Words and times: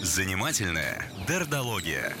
Занимательная 0.00 1.06
дердология. 1.26 2.12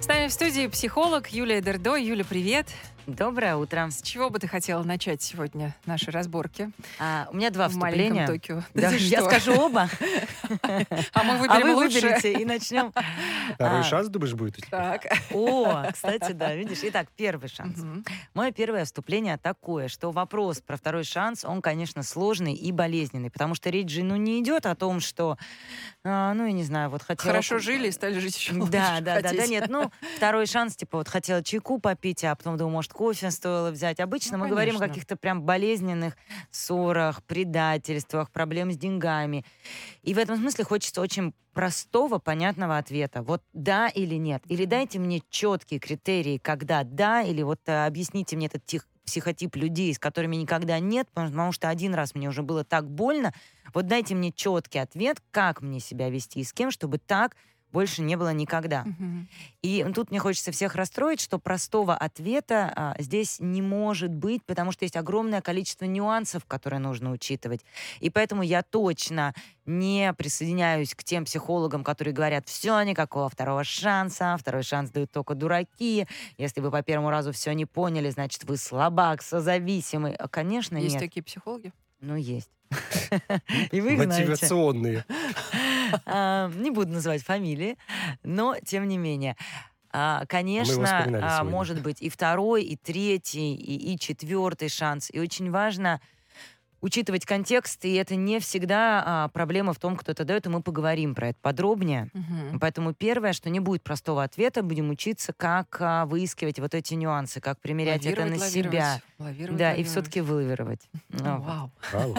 С 0.00 0.06
нами 0.06 0.28
в 0.28 0.32
студии 0.32 0.66
психолог 0.68 1.28
Юлия 1.28 1.60
Дердо. 1.60 1.96
Юля, 1.96 2.24
привет. 2.24 2.68
Доброе 3.08 3.56
утро. 3.56 3.88
С 3.90 4.02
чего 4.02 4.28
бы 4.28 4.38
ты 4.38 4.46
хотела 4.46 4.82
начать 4.82 5.22
сегодня 5.22 5.74
наши 5.86 6.10
разборки? 6.10 6.70
А, 6.98 7.26
у 7.32 7.36
меня 7.36 7.48
два 7.48 7.68
в 7.68 7.70
вступления. 7.70 8.26
Токио. 8.26 8.62
Да, 8.74 8.90
Ты 8.90 8.96
я 8.98 9.20
что? 9.20 9.30
скажу 9.30 9.54
оба, 9.58 9.88
А 11.14 11.22
мы 11.24 11.32
а 11.32 11.38
выберем 11.38 11.62
вы 11.62 11.74
лучше. 11.74 12.00
выберите 12.02 12.34
и 12.34 12.44
начнем. 12.44 12.92
Второй 13.54 13.80
А. 13.80 13.82
шанс, 13.82 14.08
думаешь, 14.08 14.34
будет? 14.34 14.58
у 14.58 14.60
тебя? 14.60 14.98
Так. 14.98 15.06
О, 15.32 15.90
кстати, 15.90 16.32
да, 16.32 16.54
видишь. 16.54 16.80
Итак, 16.82 17.08
первый 17.16 17.48
шанс. 17.48 17.78
Мгм. 17.78 18.04
Мое 18.34 18.52
первое 18.52 18.84
вступление 18.84 19.38
такое, 19.38 19.88
что 19.88 20.10
вопрос 20.10 20.60
про 20.60 20.76
второй 20.76 21.04
шанс, 21.04 21.46
он, 21.46 21.62
конечно, 21.62 22.02
сложный 22.02 22.52
и 22.52 22.70
болезненный, 22.72 23.30
потому 23.30 23.54
что 23.54 23.70
речь 23.70 23.88
же, 23.90 24.02
ну, 24.02 24.16
не 24.16 24.38
идет 24.42 24.66
о 24.66 24.74
том, 24.74 25.00
что, 25.00 25.38
а, 26.04 26.34
ну, 26.34 26.44
я 26.44 26.52
не 26.52 26.64
знаю, 26.64 26.90
вот 26.90 27.02
хотела... 27.02 27.32
Хорошо 27.32 27.58
жили 27.58 27.88
и 27.88 27.90
стали 27.90 28.18
жить 28.18 28.36
еще 28.36 28.52
лучше. 28.52 28.70
Да, 28.72 28.98
да, 29.00 29.22
да, 29.22 29.32
да, 29.32 29.46
нет, 29.46 29.68
ну, 29.70 29.90
второй 30.18 30.44
шанс, 30.44 30.76
типа, 30.76 30.98
вот 30.98 31.08
хотела 31.08 31.42
чайку 31.42 31.78
попить, 31.78 32.22
а 32.24 32.34
потом 32.36 32.58
думаю, 32.58 32.74
может, 32.74 32.92
кофе 32.98 33.30
стоило 33.30 33.70
взять. 33.70 34.00
Обычно 34.00 34.36
Ну, 34.38 34.44
мы 34.44 34.50
говорим 34.50 34.74
о 34.74 34.78
конечно. 34.80 34.94
каких-то 34.94 35.16
прям 35.16 35.42
болезненных 35.42 36.16
ссорах, 36.50 37.22
предательствах, 37.22 38.32
проблем 38.32 38.72
с 38.72 38.76
деньгами. 38.76 39.44
И 40.02 40.14
в 40.14 40.18
этом 40.18 40.36
смысле 40.36 40.64
хочется 40.64 41.00
очень 41.00 41.32
простого, 41.52 42.18
понятного 42.18 42.76
ответа. 42.76 43.22
Вот 43.22 43.40
да 43.52 43.86
или 43.86 44.16
нет. 44.16 44.42
Или 44.48 44.64
дайте 44.64 44.98
мне 44.98 45.22
четкие 45.30 45.78
критерии, 45.78 46.38
когда 46.38 46.82
да, 46.82 47.22
или 47.22 47.42
вот 47.42 47.60
э, 47.66 47.86
объясните 47.86 48.34
мне 48.34 48.46
этот 48.46 48.66
тих- 48.66 48.88
психотип 49.06 49.54
людей, 49.54 49.94
с 49.94 49.98
которыми 50.00 50.34
никогда 50.34 50.80
нет, 50.80 51.06
потому 51.14 51.52
что 51.52 51.68
один 51.68 51.94
раз 51.94 52.16
мне 52.16 52.28
уже 52.28 52.42
было 52.42 52.64
так 52.64 52.90
больно. 52.90 53.32
Вот 53.72 53.86
дайте 53.86 54.16
мне 54.16 54.32
четкий 54.32 54.80
ответ, 54.80 55.18
как 55.30 55.62
мне 55.62 55.78
себя 55.78 56.10
вести 56.10 56.40
и 56.40 56.44
с 56.44 56.52
кем, 56.52 56.72
чтобы 56.72 56.98
так 56.98 57.36
больше 57.72 58.02
не 58.02 58.16
было 58.16 58.32
никогда. 58.32 58.84
Мгм. 58.84 59.28
И 59.62 59.84
тут 59.94 60.10
мне 60.10 60.18
хочется 60.20 60.52
всех 60.52 60.74
расстроить, 60.74 61.20
что 61.20 61.38
простого 61.38 61.94
ответа 61.94 62.72
а, 62.74 62.96
здесь 62.98 63.38
не 63.40 63.60
может 63.60 64.10
быть, 64.10 64.44
потому 64.44 64.72
что 64.72 64.84
есть 64.84 64.96
огромное 64.96 65.40
количество 65.40 65.84
нюансов, 65.84 66.44
которые 66.46 66.80
нужно 66.80 67.10
учитывать. 67.10 67.60
И 68.00 68.10
поэтому 68.10 68.42
я 68.42 68.62
точно 68.62 69.34
не 69.66 70.14
присоединяюсь 70.14 70.94
к 70.94 71.04
тем 71.04 71.24
психологам, 71.24 71.84
которые 71.84 72.14
говорят, 72.14 72.48
все, 72.48 72.80
никакого 72.82 73.28
второго 73.28 73.64
шанса, 73.64 74.36
второй 74.38 74.62
шанс 74.62 74.90
дают 74.90 75.10
только 75.12 75.34
дураки, 75.34 76.06
если 76.38 76.60
вы 76.60 76.70
по 76.70 76.82
первому 76.82 77.10
разу 77.10 77.32
все 77.32 77.52
не 77.52 77.66
поняли, 77.66 78.08
значит, 78.10 78.44
вы 78.44 78.56
слабак, 78.56 79.22
созависимый. 79.22 80.14
А, 80.14 80.28
Конечно, 80.28 80.76
Есть 80.76 80.94
нет. 80.94 81.02
такие 81.02 81.22
психологи? 81.22 81.72
Ну, 82.00 82.16
есть. 82.16 82.50
И 83.72 83.80
вы 83.80 83.94
их 83.94 84.02
знаете. 84.02 84.30
Мотивационные. 84.30 85.04
Не 86.06 86.70
буду 86.70 86.92
называть 86.92 87.22
фамилии, 87.22 87.76
но 88.22 88.56
тем 88.64 88.88
не 88.88 88.98
менее. 88.98 89.36
А, 89.90 90.26
Конечно, 90.26 91.06
а, 91.22 91.44
может 91.44 91.82
быть 91.82 92.02
и 92.02 92.08
второй, 92.08 92.62
и 92.64 92.76
третий, 92.76 93.54
и, 93.54 93.94
и 93.94 93.98
четвертый 93.98 94.68
шанс. 94.68 95.08
И 95.10 95.18
очень 95.18 95.50
важно 95.50 96.00
учитывать 96.80 97.24
контекст, 97.26 97.84
и 97.84 97.94
это 97.94 98.14
не 98.14 98.38
всегда 98.40 99.02
а, 99.04 99.28
проблема 99.28 99.72
в 99.72 99.78
том, 99.78 99.96
кто 99.96 100.12
это 100.12 100.24
дает, 100.24 100.46
и 100.46 100.48
мы 100.48 100.62
поговорим 100.62 101.14
про 101.14 101.28
это 101.30 101.38
подробнее. 101.40 102.10
Мгм. 102.14 102.60
Поэтому 102.60 102.94
первое, 102.94 103.32
что 103.32 103.50
не 103.50 103.60
будет 103.60 103.82
простого 103.82 104.22
ответа, 104.22 104.62
будем 104.62 104.90
учиться, 104.90 105.32
как 105.32 105.76
а, 105.80 106.06
выискивать 106.06 106.58
вот 106.60 106.74
эти 106.74 106.94
нюансы, 106.94 107.40
как 107.40 107.60
примерять 107.60 108.06
это 108.06 108.24
на 108.24 108.36
Лавировать, 108.36 108.50
себя. 108.52 108.70
лавировать, 108.70 109.02
лавировать, 109.18 109.58
Да, 109.58 109.64
и 109.64 109.72
лавировать. 109.72 109.90
все-таки 109.90 110.20
вылавировать. 110.20 110.88
Ну. 111.08 111.40
Вау. 111.40 111.72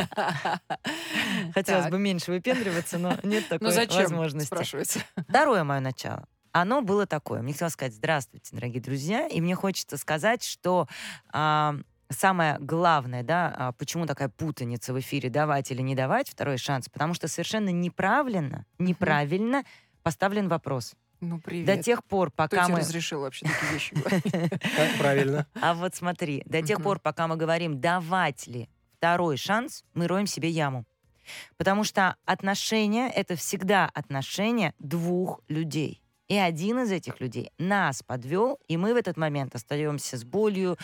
Хотелось 1.53 1.83
Так. 1.83 1.91
бы 1.91 1.99
меньше 1.99 2.31
выпендриваться, 2.31 2.97
но 2.97 3.15
нет 3.23 3.47
такой 3.47 3.67
Ну 3.67 3.73
зачем, 3.73 4.03
возможности. 4.03 4.47
спрашивается. 4.47 4.99
Второе 5.27 5.63
мое 5.63 5.79
начало. 5.79 6.25
Оно 6.51 6.81
было 6.81 7.05
такое. 7.05 7.41
Мне 7.41 7.53
хотелось 7.53 7.73
сказать 7.73 7.93
здравствуйте, 7.93 8.55
дорогие 8.55 8.81
друзья. 8.81 9.27
И 9.27 9.39
мне 9.39 9.55
хочется 9.55 9.97
сказать, 9.97 10.43
что 10.43 10.87
а, 11.31 11.75
самое 12.09 12.57
главное, 12.59 13.23
да, 13.23 13.53
а, 13.55 13.71
почему 13.71 14.05
такая 14.05 14.29
путаница 14.29 14.93
в 14.93 14.99
эфире 14.99 15.29
давать 15.29 15.71
или 15.71 15.81
не 15.81 15.95
давать 15.95 16.29
второй 16.29 16.57
шанс, 16.57 16.89
потому 16.89 17.13
что 17.13 17.27
совершенно 17.27 17.69
неправильно, 17.69 18.65
неправильно 18.77 19.63
поставлен 20.03 20.47
вопрос. 20.47 20.95
Ну, 21.21 21.39
привет. 21.39 21.65
До 21.65 21.83
тех 21.83 22.03
пор, 22.03 22.29
Кто 22.29 22.37
пока 22.37 22.63
тебе 22.65 22.75
мы... 22.75 22.79
разрешил 22.79 23.21
вообще 23.21 23.45
такие 23.45 23.73
вещи 23.73 23.93
говорить? 23.95 24.23
Как 24.31 24.97
правильно. 24.97 25.47
А 25.61 25.73
вот 25.73 25.95
смотри, 25.95 26.43
до 26.45 26.61
тех 26.61 26.81
пор, 26.81 26.99
пока 26.99 27.27
мы 27.27 27.35
говорим, 27.35 27.81
давать 27.81 28.47
ли 28.47 28.69
второй 28.97 29.37
шанс, 29.37 29.83
мы 29.93 30.07
роем 30.07 30.27
себе 30.27 30.49
яму. 30.49 30.85
Потому 31.57 31.83
что 31.83 32.15
отношения— 32.25 33.09
это 33.15 33.35
всегда 33.35 33.89
отношения 33.93 34.73
двух 34.79 35.41
людей. 35.47 36.01
И 36.27 36.37
один 36.37 36.79
из 36.79 36.91
этих 36.91 37.19
людей 37.19 37.51
нас 37.57 38.01
подвел, 38.03 38.59
и 38.67 38.77
мы 38.77 38.93
в 38.93 38.97
этот 38.97 39.17
момент 39.17 39.55
остаемся 39.55 40.17
с 40.17 40.23
болью, 40.23 40.77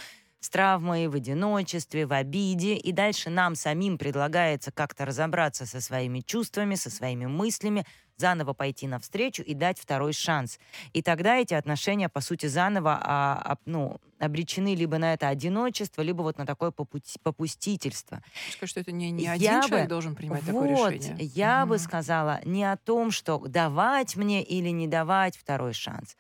с 0.45 0.49
травмой, 0.49 1.07
в 1.07 1.15
одиночестве, 1.15 2.05
в 2.05 2.13
обиде. 2.13 2.75
И 2.75 2.91
дальше 2.91 3.29
нам 3.31 3.55
самим 3.55 3.97
предлагается 3.97 4.71
как-то 4.71 5.05
разобраться 5.05 5.65
со 5.65 5.81
своими 5.81 6.19
чувствами, 6.21 6.75
со 6.75 6.89
своими 6.91 7.25
мыслями, 7.25 7.83
заново 8.17 8.53
пойти 8.53 8.87
навстречу 8.87 9.41
и 9.41 9.53
дать 9.55 9.79
второй 9.79 10.13
шанс. 10.13 10.59
И 10.93 11.01
тогда 11.01 11.35
эти 11.37 11.53
отношения, 11.55 12.09
по 12.09 12.21
сути, 12.21 12.45
заново 12.45 12.97
а, 13.01 13.41
а, 13.43 13.57
ну, 13.65 13.99
обречены 14.19 14.75
либо 14.75 14.97
на 14.99 15.13
это 15.15 15.27
одиночество, 15.27 16.01
либо 16.03 16.21
вот 16.21 16.37
на 16.37 16.45
такое 16.45 16.69
попути- 16.71 17.17
попустительство. 17.23 18.21
Скажи, 18.51 18.69
что 18.69 18.79
это 18.81 18.91
не, 18.91 19.11
не 19.11 19.23
Я 19.23 19.33
один 19.33 19.61
бы- 19.61 19.67
человек 19.67 19.89
должен 19.89 20.15
принимать 20.15 20.45
такое 20.45 20.75
вот, 20.75 20.91
решение. 20.93 21.25
я 21.25 21.65
бы 21.65 21.75
Мгм. 21.75 21.83
сказала 21.83 22.39
не 22.45 22.63
о 22.63 22.77
том, 22.77 23.11
что 23.11 23.39
давать 23.39 24.15
мне 24.15 24.43
или 24.43 24.69
не 24.69 24.87
давать 24.87 25.35
второй 25.35 25.73
шанс, 25.73 26.15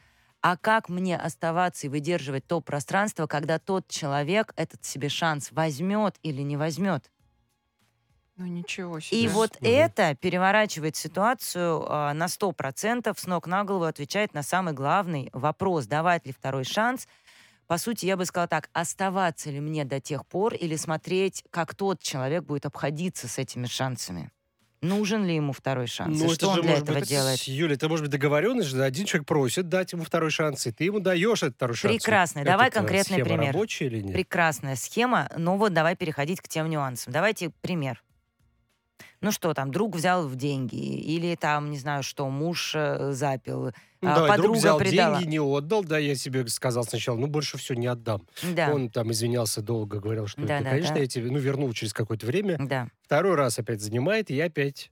а 0.47 0.57
как 0.57 0.89
мне 0.89 1.17
оставаться 1.17 1.87
и 1.87 1.89
выдерживать 1.89 2.45
то 2.45 2.61
пространство, 2.61 3.25
когда 3.25 3.57
тот 3.57 3.87
человек 3.87 4.53
этот 4.55 4.85
себе 4.85 5.09
шанс 5.09 5.51
возьмет 5.51 6.17
или 6.21 6.43
не 6.43 6.55
возьмет. 6.55 7.09
Ну 8.37 8.45
ничего 8.45 8.99
себе. 9.01 9.11
И 9.11 9.27
вот 9.27 9.57
Мгм. 9.59 9.61
это 9.63 10.15
переворачивает 10.15 10.95
ситуацию 10.95 11.85
а, 11.87 12.13
на 12.13 12.27
100%, 12.27 13.19
с 13.19 13.27
ног 13.27 13.45
на 13.47 13.63
голову 13.63 13.85
отвечает 13.85 14.33
на 14.33 14.41
самый 14.43 14.73
главный 14.73 15.29
вопрос, 15.31 15.85
давать 15.85 16.25
ли 16.25 16.33
второй 16.33 16.63
шанс. 16.63 17.07
По 17.67 17.77
сути, 17.77 18.05
я 18.05 18.17
бы 18.17 18.25
сказала 18.25 18.49
так, 18.49 18.69
оставаться 18.73 19.51
ли 19.51 19.59
мне 19.61 19.85
до 19.85 20.01
тех 20.01 20.27
пор 20.27 20.55
или 20.55 20.75
смотреть, 20.77 21.43
как 21.51 21.75
тот 21.75 22.01
человек 22.01 22.43
будет 22.45 22.65
обходиться 22.67 23.27
с 23.29 23.39
этими 23.39 23.67
шансами. 23.67 24.31
Нужен 24.85 25.25
ли 25.25 25.35
ему 25.35 25.53
второй 25.53 25.87
шанс? 25.87 26.19
и 26.19 26.23
Ну, 26.23 26.33
что 26.33 26.49
он 26.49 26.61
для 26.61 26.71
может 26.71 26.83
этого 26.83 26.99
быть, 26.99 27.09
делает? 27.09 27.41
Юля, 27.43 27.73
это 27.75 27.89
может 27.89 28.03
быть 28.05 28.11
договоренность, 28.11 28.69
что 28.69 28.83
один 28.83 29.05
человек 29.05 29.27
просит 29.27 29.67
дать 29.69 29.91
ему 29.93 30.03
второй 30.03 30.31
шанс, 30.31 30.67
и 30.67 30.71
ты 30.71 30.85
ему 30.85 30.99
даешь 30.99 31.43
этот 31.43 31.55
второй 31.55 31.75
шанс. 31.75 31.93
Прекрасно. 31.95 32.39
Это 32.39 32.51
Давай 32.51 32.71
конкретный 32.71 33.23
пример. 33.23 33.53
рабочая 33.53 33.87
или 33.87 34.01
нет? 34.01 34.13
Прекрасная 34.13 34.75
схема, 34.75 35.29
но 35.37 35.57
вот 35.57 35.73
давай 35.73 35.95
переходить 35.95 36.41
к 36.41 36.47
тем 36.47 36.69
нюансам. 36.69 37.11
Давайте 37.11 37.51
пример. 37.61 38.01
Ну 39.21 39.31
что 39.31 39.53
там, 39.53 39.71
друг 39.71 39.95
взял 39.95 40.27
в 40.27 40.35
деньги, 40.35 40.75
или 40.75 41.35
там, 41.35 41.71
не 41.71 41.77
знаю 41.77 42.03
что, 42.03 42.29
муж 42.29 42.73
э, 42.75 43.11
запил, 43.13 43.71
Ну, 44.01 44.09
а, 44.09 44.15
давай, 44.15 44.27
друг 44.29 44.37
подруга 44.37 44.57
взял 44.57 44.77
предала. 44.77 45.17
деньги, 45.19 45.31
не 45.31 45.39
отдал, 45.39 45.83
да, 45.83 45.97
я 45.97 46.15
себе 46.15 46.47
сказал 46.47 46.83
сначала, 46.83 47.17
ну, 47.17 47.27
больше 47.27 47.57
все 47.57 47.73
не 47.73 47.87
отдам. 47.87 48.27
Да, 48.43 48.71
Он 48.71 48.89
там 48.89 49.11
извинялся 49.11 49.61
долго, 49.61 49.99
говорил, 49.99 50.27
что, 50.27 50.41
Да, 50.41 50.55
это, 50.55 50.63
да, 50.65 50.69
конечно, 50.71 50.95
да. 50.95 51.01
я 51.01 51.07
тебе, 51.07 51.31
ну, 51.31 51.39
вернул 51.39 51.71
через 51.73 51.93
какое-то 51.93 52.25
время. 52.25 52.57
да. 52.59 52.87
Второй 53.03 53.35
раз 53.35 53.57
опять 53.59 53.81
занимает, 53.81 54.29
и 54.29 54.35
я 54.35 54.45
опять... 54.45 54.91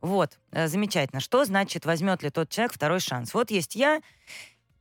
Вот, 0.00 0.38
э, 0.52 0.66
замечательно. 0.66 1.20
Что 1.20 1.44
значит, 1.44 1.84
возьмет 1.84 2.22
ли 2.22 2.30
тот 2.30 2.48
человек 2.48 2.72
второй 2.72 3.00
шанс? 3.00 3.34
Вот 3.34 3.50
есть 3.50 3.74
я, 3.76 4.00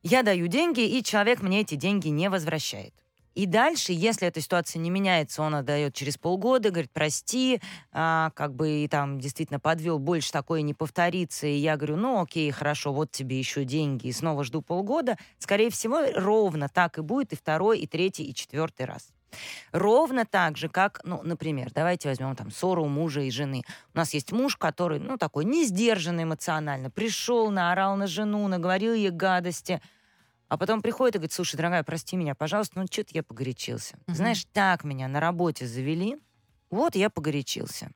я 0.02 0.24
даю 0.24 0.48
деньги, 0.48 0.80
и 0.98 1.04
человек 1.04 1.42
мне 1.42 1.62
эти 1.62 1.76
деньги 1.76 2.08
не 2.08 2.30
возвращает. 2.30 2.94
И 3.40 3.46
дальше, 3.46 3.94
если 3.94 4.28
эта 4.28 4.42
ситуация 4.42 4.82
не 4.82 4.90
меняется, 4.90 5.42
он 5.42 5.56
отдает 5.56 5.94
через 5.94 6.18
полгода, 6.18 6.72
говорит, 6.72 6.92
прости, 6.92 7.62
а, 7.94 8.32
как 8.36 8.54
бы 8.54 8.84
и 8.84 8.88
там 8.90 9.18
действительно 9.18 9.62
подвел, 9.62 9.98
больше 9.98 10.30
такое 10.34 10.62
не 10.62 10.74
повторится. 10.74 11.48
И 11.48 11.54
я 11.54 11.78
говорю, 11.78 11.96
ну 11.96 12.22
окей, 12.22 12.52
хорошо, 12.52 12.92
вот 12.92 13.12
тебе 13.14 13.40
еще 13.40 13.64
деньги, 13.64 14.08
и 14.08 14.12
снова 14.12 14.44
жду 14.44 14.62
полгода. 14.62 15.16
Скорее 15.38 15.70
всего, 15.70 16.02
ровно 16.18 16.68
так 16.68 16.98
и 16.98 17.02
будет 17.02 17.32
и 17.32 17.38
второй, 17.38 17.80
и 17.80 17.88
третий, 17.88 18.26
и 18.26 18.36
четвертый 18.36 18.86
раз. 18.86 19.08
Ровно 19.72 20.26
так 20.26 20.58
же, 20.58 20.68
как, 20.68 21.00
ну, 21.06 21.22
например, 21.24 21.72
давайте 21.74 22.10
возьмем 22.10 22.36
там 22.36 22.52
ссору 22.52 22.88
мужа 22.88 23.22
и 23.22 23.32
жены. 23.32 23.64
У 23.94 23.98
нас 23.98 24.14
есть 24.14 24.34
муж, 24.34 24.58
который, 24.58 25.00
ну, 25.00 25.18
такой 25.18 25.46
не 25.46 25.64
сдержанный 25.64 26.24
эмоционально, 26.24 26.90
пришел, 26.90 27.52
наорал 27.52 27.96
на 27.96 28.08
жену, 28.08 28.46
наговорил 28.50 28.94
ей 28.94 29.12
гадости, 29.12 29.82
а 30.50 30.58
потом 30.58 30.82
приходит 30.82 31.16
и 31.16 31.18
говорит, 31.20 31.32
слушай, 31.34 31.56
дорогая, 31.56 31.84
прости 31.84 32.18
меня, 32.18 32.36
пожалуйста, 32.36 32.80
ну, 32.80 32.86
что-то 32.92 33.12
я 33.14 33.24
погорячился. 33.24 33.98
Мгм. 34.08 34.16
Знаешь, 34.16 34.46
так 34.52 34.84
меня 34.84 35.08
на 35.08 35.20
работе 35.20 35.66
завели, 35.66 36.18
вот 36.70 36.96
я 36.96 37.10
погорячился. 37.10 37.92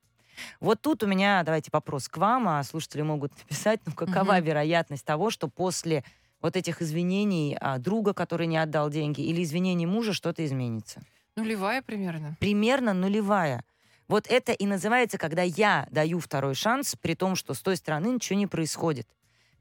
Вот 0.60 0.82
тут 0.82 1.04
у 1.04 1.08
меня, 1.08 1.44
давайте 1.44 1.70
вопрос 1.72 2.08
к 2.08 2.18
вам, 2.18 2.48
а 2.48 2.64
слушатели 2.64 3.02
могут 3.02 3.38
написать, 3.38 3.82
ну, 3.86 3.94
какова 3.94 4.38
Мгм. 4.38 4.46
вероятность 4.46 5.06
того, 5.06 5.30
что 5.30 5.48
после 5.48 6.04
вот 6.42 6.56
этих 6.56 6.82
извинений 6.82 7.58
а, 7.60 7.78
друга, 7.78 8.14
который 8.14 8.48
не 8.48 8.58
отдал 8.58 8.90
деньги, 8.90 9.22
или 9.22 9.44
извинений 9.44 9.86
мужа, 9.86 10.14
что-то 10.14 10.46
изменится? 10.46 11.02
Нулевая 11.36 11.82
примерно. 11.82 12.38
примерно 12.40 12.94
нулевая. 12.94 13.64
Вот 14.08 14.28
это 14.28 14.52
и 14.52 14.66
называется, 14.66 15.18
когда 15.18 15.42
я 15.42 15.88
даю 15.90 16.20
второй 16.20 16.54
шанс, 16.54 16.96
при 17.02 17.16
том, 17.16 17.36
что 17.36 17.54
с 17.54 17.62
той 17.62 17.78
стороны 17.78 18.08
ничего 18.08 18.38
не 18.38 18.46
происходит. 18.48 19.08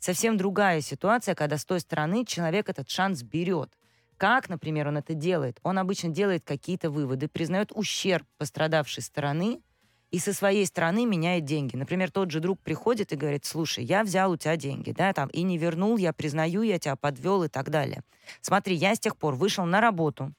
Совсем 0.02 0.36
другая 0.36 0.80
ситуация, 0.80 1.36
когда 1.36 1.56
с 1.56 1.64
той 1.64 1.78
стороны 1.78 2.24
человек 2.24 2.68
этот 2.68 2.90
шанс 2.90 3.22
берет. 3.22 3.70
Как, 4.16 4.48
например, 4.48 4.88
он 4.88 4.96
это 4.96 5.14
делает? 5.14 5.60
Он 5.62 5.78
обычно 5.78 6.08
делает 6.08 6.42
какие-то 6.44 6.90
выводы, 6.90 7.28
признает 7.28 7.70
ущерб 7.72 8.26
пострадавшей 8.36 9.04
стороны 9.04 9.60
и 10.10 10.18
со 10.18 10.32
своей 10.32 10.66
стороны 10.66 11.06
меняет 11.06 11.44
деньги. 11.44 11.76
Например, 11.76 12.10
тот 12.10 12.32
же 12.32 12.40
друг 12.40 12.58
приходит 12.58 13.12
и 13.12 13.16
говорит, 13.16 13.44
слушай, 13.44 13.84
я 13.84 14.02
взял 14.02 14.32
у 14.32 14.36
тебя 14.36 14.56
деньги, 14.56 14.90
да, 14.90 15.12
там, 15.12 15.28
и 15.28 15.42
не 15.42 15.56
вернул, 15.56 15.96
я 15.96 16.12
признаю, 16.12 16.62
я 16.62 16.80
тебя 16.80 16.96
подвел 16.96 17.44
и 17.44 17.48
так 17.48 17.70
далее. 17.70 18.02
Смотри, 18.40 18.74
я 18.74 18.96
с 18.96 18.98
тех 18.98 19.16
пор 19.16 19.36
вышел 19.36 19.64
на 19.66 19.80
работу, 19.80 20.34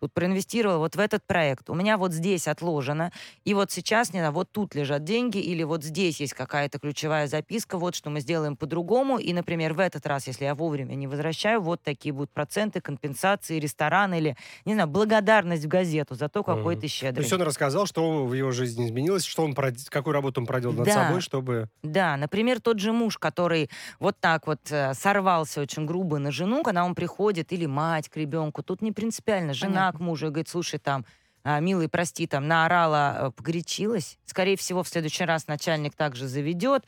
тут 0.00 0.12
проинвестировал 0.14 0.78
вот 0.78 0.96
в 0.96 0.98
этот 1.00 1.26
проект, 1.26 1.70
у 1.70 1.74
меня 1.74 1.96
вот 1.98 2.12
здесь 2.12 2.48
отложено, 2.48 3.12
и 3.44 3.54
вот 3.54 3.70
сейчас, 3.70 4.12
не 4.12 4.20
знаю, 4.20 4.32
вот 4.32 4.50
тут 4.52 4.74
лежат 4.74 5.04
деньги, 5.04 5.38
или 5.38 5.62
вот 5.62 5.84
здесь 5.84 6.20
есть 6.20 6.34
какая-то 6.34 6.78
ключевая 6.78 7.26
записка, 7.26 7.78
вот 7.78 7.94
что 7.94 8.10
мы 8.10 8.20
сделаем 8.20 8.56
по-другому, 8.56 9.18
и, 9.18 9.32
например, 9.32 9.74
в 9.74 9.80
этот 9.80 10.06
раз, 10.06 10.26
если 10.26 10.44
я 10.44 10.54
вовремя 10.54 10.94
не 10.94 11.06
возвращаю, 11.06 11.60
вот 11.60 11.82
такие 11.82 12.12
будут 12.12 12.32
проценты, 12.32 12.80
компенсации, 12.80 13.58
ресторан 13.58 14.14
или, 14.14 14.36
не 14.64 14.74
знаю, 14.74 14.88
благодарность 14.88 15.64
в 15.64 15.68
газету 15.68 16.14
за 16.14 16.28
то, 16.28 16.42
какой 16.44 16.74
Мгм. 16.74 16.80
ты 16.80 16.88
То 17.14 17.20
щедрый. 17.20 17.22
есть 17.22 17.32
он 17.32 17.42
рассказал, 17.42 17.86
что 17.86 18.24
в 18.26 18.32
его 18.34 18.50
жизни 18.52 18.86
изменилось, 18.86 19.24
что 19.24 19.42
он 19.42 19.54
какую 19.54 20.12
работу 20.14 20.40
он 20.40 20.46
проделал 20.46 20.74
над 20.74 20.84
Да. 20.84 20.92
собой, 20.92 21.20
чтобы... 21.20 21.68
Да, 21.82 22.16
например, 22.16 22.60
тот 22.60 22.80
же 22.80 22.92
муж, 22.92 23.18
который 23.18 23.70
вот 24.00 24.16
так 24.20 24.46
вот 24.48 24.60
э, 24.70 24.94
сорвался 24.94 25.60
очень 25.62 25.86
грубо 25.86 26.18
на 26.18 26.32
жену, 26.32 26.62
когда 26.64 26.84
он 26.84 26.94
приходит, 26.94 27.52
или 27.52 27.66
мать 27.66 28.08
к 28.08 28.16
ребенку, 28.16 28.62
тут 28.64 28.82
не 28.82 28.92
принципиально, 28.92 29.54
жена 29.54 29.85
К 29.92 30.00
мужу 30.00 30.26
и 30.26 30.30
говорит, 30.30 30.48
слушай, 30.48 30.78
там, 30.78 31.04
а, 31.44 31.60
милый, 31.60 31.88
прости, 31.88 32.26
там, 32.26 32.48
наорала, 32.48 33.16
э, 33.18 33.30
погорячилась. 33.30 34.18
Скорее 34.24 34.56
всего, 34.56 34.82
в 34.82 34.88
следующий 34.88 35.24
раз 35.24 35.46
начальник 35.46 35.94
также 35.94 36.26
заведет, 36.26 36.84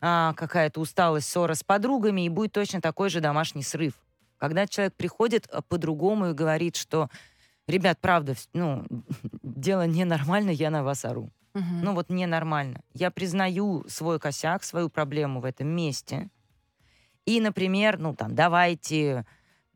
а, 0.00 0.34
какая-то 0.34 0.80
усталость, 0.80 1.28
ссора 1.28 1.54
с 1.54 1.62
подругами, 1.62 2.22
и 2.22 2.28
будет 2.28 2.52
точно 2.52 2.80
такой 2.80 3.08
же 3.08 3.20
домашний 3.20 3.62
срыв. 3.62 3.94
Когда 4.36 4.66
человек 4.66 4.94
приходит 4.94 5.48
э, 5.52 5.60
по-другому 5.68 6.30
и 6.30 6.32
говорит, 6.32 6.74
что, 6.74 7.08
ребят, 7.68 7.98
правда, 8.00 8.34
ну, 8.52 8.84
дело 9.42 9.86
ненормально, 9.86 10.50
я 10.50 10.70
на 10.70 10.82
вас 10.82 11.04
ору. 11.04 11.30
Мгм. 11.54 11.82
Ну 11.82 11.94
вот 11.94 12.10
ненормально. 12.10 12.80
Я 12.94 13.10
признаю 13.10 13.84
свой 13.88 14.18
косяк, 14.18 14.64
свою 14.64 14.88
проблему 14.88 15.40
в 15.40 15.44
этом 15.44 15.68
месте. 15.68 16.30
И, 17.26 17.40
например, 17.40 17.98
ну 17.98 18.14
там, 18.14 18.34
давайте 18.34 19.24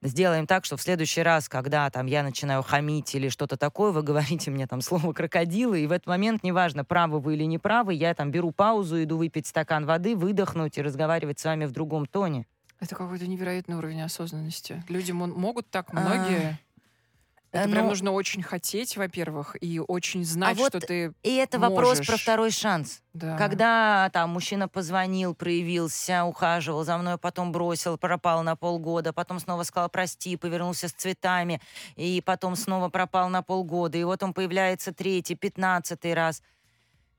сделаем 0.05 0.47
так, 0.47 0.65
что 0.65 0.77
в 0.77 0.83
следующий 0.83 1.23
раз, 1.23 1.49
когда 1.49 1.91
там 1.91 2.07
я 2.07 2.23
начинаю 2.23 2.63
хамить 2.63 3.15
или 3.15 3.29
что-то 3.29 3.57
такое, 3.57 3.91
вы 3.91 4.03
говорите 4.03 4.51
мне 4.51 4.67
там 4.67 4.81
слово 4.81 5.13
крокодилы, 5.13 5.81
и 5.81 5.87
в 5.87 5.93
этот 5.93 6.07
момент, 6.07 6.45
неважно, 6.45 6.85
правы 6.85 7.19
вы 7.21 7.35
или 7.35 7.45
не 7.45 7.59
правы, 7.59 7.95
я 7.95 8.15
там 8.15 8.31
беру 8.31 8.53
паузу, 8.53 9.03
иду 9.03 9.17
выпить 9.17 9.47
стакан 9.47 9.87
воды, 9.87 10.15
выдохнуть 10.15 10.79
и 10.79 10.83
разговаривать 10.83 11.39
с 11.41 11.45
вами 11.45 11.65
в 11.65 11.73
другом 11.73 12.07
тоне. 12.07 12.47
Это 12.81 12.95
какой-то 12.97 13.27
невероятный 13.27 13.77
уровень 13.77 14.03
осознанности. 14.03 14.83
Люди 14.89 15.13
мо- 15.13 15.27
могут 15.27 15.71
так, 15.71 15.87
А, 15.91 16.01
многие. 16.01 16.59
Это 17.55 17.69
э, 17.69 17.71
прям 17.71 17.85
ну- 17.85 17.91
нужно 17.91 18.11
очень 18.11 18.43
хотеть, 18.43 18.97
во-первых, 18.97 19.57
и 19.61 19.79
очень 19.79 20.25
знать, 20.25 20.57
вот 20.57 20.71
что 20.71 20.81
ты... 20.81 21.13
И 21.23 21.37
это 21.37 21.61
вопрос 21.61 21.99
про 21.99 22.13
Можешь. 22.13 22.23
второй 22.23 22.51
шанс. 22.51 23.01
Да. 23.13 23.39
Когда 23.39 24.11
там 24.13 24.31
мужчина 24.31 24.67
позвонил, 24.67 25.37
проявился, 25.37 26.25
ухаживал 26.25 26.85
за 26.85 26.99
мной, 26.99 27.17
потом 27.17 27.53
бросил, 27.53 27.97
пропал 27.97 28.43
на 28.43 28.57
полгода, 28.57 29.13
потом 29.13 29.39
снова 29.39 29.63
сказал 29.63 29.89
прости, 29.89 30.37
повернулся 30.37 30.89
с 30.89 30.93
цветами, 30.93 31.61
и 31.95 32.21
потом 32.27 32.57
снова 32.57 32.89
пропал 32.89 33.29
на 33.29 33.43
полгода, 33.43 33.99
и 33.99 34.03
вот 34.03 34.25
он 34.25 34.35
появляется 34.35 34.93
третий, 34.93 35.37
пятнадцатый 35.37 36.13
раз. 36.13 36.43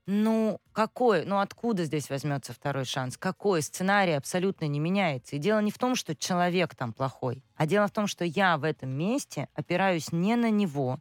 Ну, 0.06 0.60
какой? 0.72 1.24
Ну, 1.24 1.40
откуда 1.40 1.84
здесь 1.84 2.10
возьмется 2.10 2.52
второй 2.52 2.84
шанс? 2.84 3.18
Какой? 3.18 3.60
Сценарий 3.60 4.12
абсолютно 4.12 4.66
не 4.66 4.78
меняется. 4.78 5.34
И 5.34 5.40
дело 5.40 5.58
не 5.60 5.72
в 5.72 5.78
том, 5.78 5.96
что 5.96 6.14
человек 6.14 6.76
там 6.76 6.92
плохой, 6.92 7.42
а 7.56 7.66
дело 7.66 7.88
в 7.88 7.90
том, 7.90 8.06
что 8.06 8.24
я 8.24 8.56
в 8.56 8.62
этом 8.62 8.90
месте 8.90 9.48
опираюсь 9.54 10.12
не 10.12 10.36
на 10.36 10.48
него, 10.50 11.00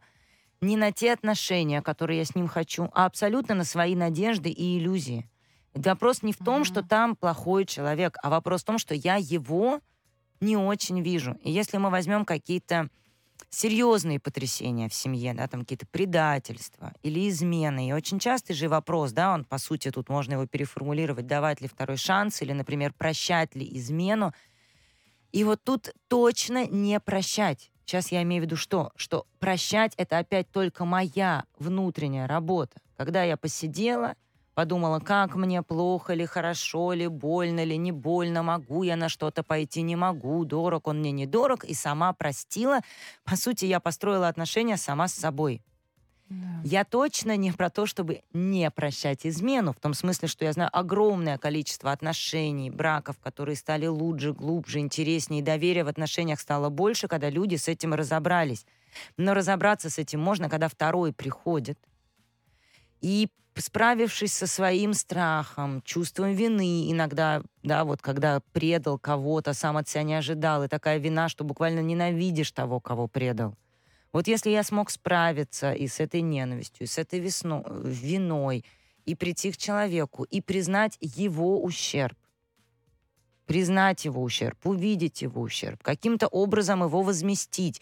не 0.61 0.75
на 0.77 0.91
те 0.91 1.13
отношения, 1.13 1.81
которые 1.83 2.19
я 2.19 2.25
с 2.25 2.33
ним 2.35 2.47
хочу, 2.47 2.89
а 2.93 3.05
абсолютно 3.05 3.55
на 3.55 3.63
свои 3.63 3.95
надежды 3.95 4.49
и 4.49 4.79
иллюзии. 4.79 5.29
Вопрос 5.75 6.23
не 6.23 6.33
в 6.33 6.37
том, 6.37 6.57
Мгм. 6.57 6.65
что 6.65 6.81
там 6.83 7.15
плохой 7.15 7.65
человек, 7.65 8.17
а 8.23 8.29
вопрос 8.31 8.63
в 8.63 8.65
том, 8.65 8.79
что 8.79 8.95
я 8.95 9.17
его 9.17 9.81
не 10.41 10.57
очень 10.57 11.01
вижу. 11.01 11.37
И 11.43 11.51
если 11.51 11.77
мы 11.77 11.89
возьмем 11.91 12.25
какие-то 12.25 12.89
серьезные 13.55 14.19
потрясения 14.19 14.89
в 14.89 14.93
семье, 14.93 15.33
да, 15.33 15.47
там 15.47 15.61
какие-то 15.61 15.87
предательства 15.87 16.93
или 17.03 17.29
измены. 17.29 17.89
И 17.89 17.93
очень 17.93 18.19
частый 18.19 18.55
же 18.55 18.67
вопрос, 18.67 19.11
да, 19.11 19.33
он, 19.33 19.45
по 19.45 19.57
сути, 19.57 19.91
тут 19.91 20.09
можно 20.09 20.33
его 20.33 20.45
переформулировать, 20.45 21.25
давать 21.25 21.61
ли 21.61 21.67
второй 21.67 21.97
шанс 21.97 22.41
или, 22.41 22.51
например, 22.51 22.93
прощать 22.93 23.55
ли 23.55 23.67
измену. 23.77 24.33
И 25.31 25.43
вот 25.43 25.63
тут 25.63 25.93
точно 26.07 26.65
не 26.65 26.99
прощать. 26.99 27.71
Сейчас 27.85 28.11
я 28.11 28.23
имею 28.23 28.41
в 28.41 28.45
виду 28.45 28.55
что? 28.55 28.91
Что 28.95 29.25
прощать— 29.39 29.93
это 29.97 30.17
опять 30.17 30.49
только 30.51 30.85
моя 30.85 31.45
внутренняя 31.57 32.27
работа. 32.27 32.81
Когда 32.97 33.23
я 33.23 33.37
посидела, 33.37 34.15
подумала, 34.55 34.99
как 34.99 35.35
мне 35.35 35.61
плохо 35.61 36.13
ли, 36.13 36.25
хорошо 36.25 36.93
ли, 36.93 37.07
больно 37.07 37.63
ли, 37.63 37.77
не 37.77 37.91
больно, 37.91 38.41
могу 38.41 38.83
я 38.83 38.95
на 38.95 39.09
что-то 39.09 39.43
пойти, 39.43 39.83
не 39.83 39.95
могу, 39.95 40.43
дорог 40.45 40.87
он 40.87 40.99
мне, 40.99 41.11
не 41.11 41.27
дорог, 41.27 41.63
и 41.65 41.73
сама 41.73 42.13
простила. 42.13 42.79
По 43.25 43.35
сути, 43.35 43.65
я 43.65 43.79
построила 43.79 44.27
отношения 44.27 44.77
сама 44.77 45.07
с 45.07 45.13
собой. 45.13 45.61
Да. 46.29 46.61
Я 46.63 46.85
точно 46.85 47.37
не 47.37 47.51
про 47.51 47.69
то, 47.69 47.85
чтобы 47.85 48.23
не 48.33 48.71
прощать 48.71 49.27
измену, 49.27 49.73
в 49.73 49.79
том 49.79 49.93
смысле, 49.93 50.27
что 50.27 50.43
я 50.43 50.53
знаю 50.53 50.71
огромное 50.73 51.37
количество 51.37 51.91
отношений, 51.91 52.71
браков, 52.71 53.19
которые 53.19 53.55
стали 53.55 53.85
лучше, 53.85 54.33
глубже, 54.33 54.79
интереснее, 54.79 55.41
и 55.41 55.43
доверия 55.43 55.83
в 55.83 55.87
отношениях 55.87 56.39
стало 56.39 56.69
больше, 56.69 57.07
когда 57.07 57.29
люди 57.29 57.57
с 57.57 57.67
этим 57.67 57.93
разобрались. 57.93 58.65
Но 59.17 59.35
разобраться 59.35 59.91
с 59.91 59.99
этим 59.99 60.19
можно, 60.19 60.49
когда 60.49 60.67
второй 60.67 61.13
приходит 61.13 61.77
и 63.01 63.29
справившись 63.61 64.33
со 64.33 64.47
своим 64.47 64.93
страхом, 64.93 65.81
чувством 65.83 66.33
вины 66.33 66.91
иногда, 66.91 67.41
да, 67.63 67.83
вот 67.83 68.01
когда 68.01 68.41
предал 68.51 68.99
кого-то, 68.99 69.53
сам 69.53 69.77
от 69.77 69.87
себя 69.87 70.03
не 70.03 70.15
ожидал, 70.15 70.63
и 70.63 70.67
такая 70.67 70.97
вина, 70.97 71.29
что 71.29 71.43
буквально 71.43 71.79
ненавидишь 71.79 72.51
того, 72.51 72.79
кого 72.79 73.07
предал. 73.07 73.55
Вот 74.11 74.27
если 74.27 74.49
я 74.49 74.63
смог 74.63 74.89
справиться 74.89 75.73
и 75.73 75.87
с 75.87 75.99
этой 75.99 76.21
ненавистью, 76.21 76.85
и 76.85 76.87
с 76.87 76.97
этой 76.97 77.19
весно- 77.19 77.65
виной, 77.83 78.63
и 79.05 79.13
прийти 79.15 79.51
к 79.51 79.57
человеку, 79.57 80.23
и 80.23 80.41
признать 80.41 80.97
его 81.01 81.61
ущерб, 81.63 82.17
признать 83.45 84.05
его 84.05 84.21
ущерб, 84.23 84.57
увидеть 84.65 85.21
его 85.21 85.41
ущерб, 85.41 85.81
каким-то 85.83 86.27
образом 86.27 86.83
его 86.83 87.01
возместить. 87.01 87.81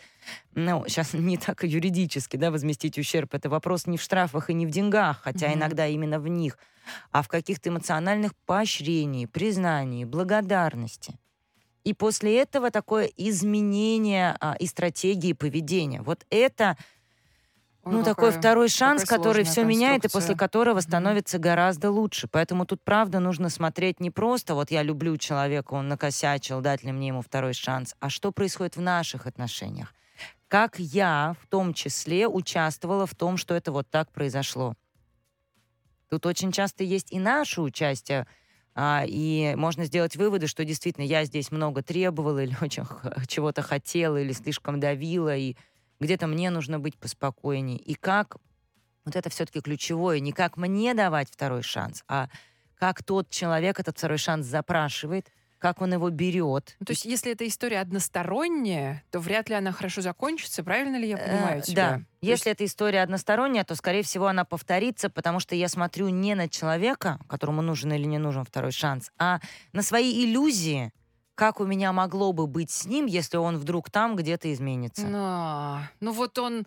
Ну, 0.55 0.83
сейчас 0.87 1.13
не 1.13 1.37
так 1.37 1.63
юридически, 1.63 2.37
да, 2.37 2.51
возместить 2.51 2.97
ущерб. 2.97 3.33
Это 3.33 3.49
вопрос 3.49 3.87
не 3.87 3.97
в 3.97 4.01
штрафах 4.01 4.49
и 4.49 4.53
не 4.53 4.65
в 4.65 4.71
деньгах, 4.71 5.21
хотя 5.23 5.47
Мгм. 5.47 5.55
иногда 5.55 5.87
именно 5.87 6.19
в 6.19 6.27
них, 6.27 6.57
а 7.11 7.21
в 7.21 7.27
каких-то 7.27 7.69
эмоциональных 7.69 8.35
поощрении, 8.45 9.25
признании, 9.25 10.05
благодарности. 10.05 11.17
И 11.83 11.93
после 11.93 12.39
этого 12.39 12.71
такое 12.71 13.09
изменение 13.17 14.37
а, 14.39 14.55
и 14.57 14.67
стратегии 14.67 15.33
поведения. 15.33 16.01
Вот 16.01 16.25
это 16.29 16.77
Ой, 17.83 17.91
ну, 17.93 18.03
такой 18.03 18.29
какая- 18.29 18.39
второй 18.39 18.69
шанс, 18.69 19.03
который 19.03 19.43
все 19.43 19.63
меняет, 19.65 20.05
и 20.05 20.07
после 20.07 20.35
которого 20.35 20.79
становится 20.79 21.37
гораздо 21.37 21.91
лучше. 21.91 22.27
Поэтому 22.31 22.65
тут, 22.65 22.81
правда, 22.83 23.19
нужно 23.19 23.49
смотреть 23.49 23.99
не 23.99 24.09
просто 24.09 24.55
вот 24.55 24.71
я 24.71 24.83
люблю 24.83 25.17
человека, 25.17 25.73
он 25.73 25.89
накосячил, 25.89 26.61
дать 26.61 26.83
ли 26.83 26.91
мне 26.91 27.07
ему 27.09 27.21
второй 27.21 27.53
шанс, 27.53 27.95
а 27.99 28.09
что 28.09 28.31
происходит 28.31 28.77
в 28.77 28.81
наших 28.81 29.27
отношениях. 29.27 29.93
Как 30.47 30.79
я 30.79 31.35
в 31.41 31.47
том 31.47 31.73
числе 31.73 32.27
участвовала 32.27 33.05
в 33.05 33.15
том, 33.15 33.37
что 33.37 33.53
это 33.53 33.71
вот 33.71 33.89
так 33.89 34.11
произошло. 34.11 34.75
Тут 36.09 36.25
очень 36.25 36.51
часто 36.51 36.83
есть 36.83 37.11
и 37.11 37.19
наше 37.19 37.61
участие, 37.61 38.27
а, 38.75 39.03
и 39.07 39.55
можно 39.55 39.85
сделать 39.85 40.15
выводы, 40.15 40.47
что 40.47 40.63
действительно 40.63 41.05
я 41.05 41.25
здесь 41.25 41.51
много 41.51 41.81
требовала 41.81 42.43
или 42.43 42.55
очень 42.61 42.83
чего-то 43.27 43.61
хотела, 43.61 44.17
или 44.21 44.31
слишком 44.31 44.79
давила, 44.79 45.35
и 45.35 45.55
где-то 45.99 46.27
мне 46.27 46.49
нужно 46.49 46.79
быть 46.79 46.97
поспокойнее. 46.97 47.77
И 47.77 47.93
как, 47.95 48.37
вот 49.05 49.15
это 49.15 49.29
все-таки 49.29 49.61
ключевое, 49.61 50.19
не 50.19 50.31
как 50.31 50.57
мне 50.57 50.93
давать 50.93 51.29
второй 51.31 51.63
шанс, 51.63 52.03
а 52.07 52.29
как 52.77 53.03
тот 53.03 53.29
человек 53.29 53.79
этот 53.79 53.97
второй 53.97 54.17
шанс 54.17 54.45
запрашивает, 54.47 55.31
как 55.59 55.81
он 55.81 55.93
его 55.93 56.09
берет. 56.09 56.75
Ну, 56.81 56.85
то 56.85 56.91
есть, 56.91 57.05
если 57.05 57.31
эта 57.31 57.47
история 57.47 57.79
односторонняя, 57.79 59.01
то 59.11 59.19
вряд 59.19 59.47
ли 59.47 59.55
она 59.55 59.71
хорошо 59.71 60.01
закончится. 60.01 60.61
Правильно 60.61 60.97
ли 60.97 61.07
я 61.07 61.17
Э, 61.17 61.25
понимаю 61.37 61.61
тебя? 61.61 61.75
Да. 61.91 61.97
То 61.99 62.05
Если 62.21 62.49
есть- 62.49 62.57
эта 62.59 62.65
история 62.65 63.01
односторонняя, 63.01 63.63
то, 63.63 63.73
скорее 63.75 64.03
всего, 64.03 64.27
она 64.27 64.43
повторится, 64.43 65.09
потому 65.09 65.39
что 65.39 65.55
я 65.55 65.69
смотрю 65.69 66.09
не 66.09 66.35
на 66.35 66.49
человека, 66.49 67.17
которому 67.29 67.61
нужен 67.61 67.93
или 67.93 68.03
не 68.03 68.17
нужен 68.17 68.43
второй 68.43 68.73
шанс, 68.73 69.09
а 69.17 69.39
на 69.71 69.81
свои 69.83 70.25
иллюзии, 70.25 70.91
как 71.35 71.59
у 71.59 71.65
меня 71.65 71.91
могло 71.93 72.31
бы 72.33 72.47
быть 72.47 72.69
с 72.71 72.85
ним, 72.85 73.05
если 73.05 73.37
он 73.37 73.57
вдруг 73.57 73.89
там 73.89 74.15
где-то 74.15 74.51
изменится. 74.53 75.07
А, 75.13 75.81
ну 75.99 76.11
вот 76.11 76.37
он 76.37 76.65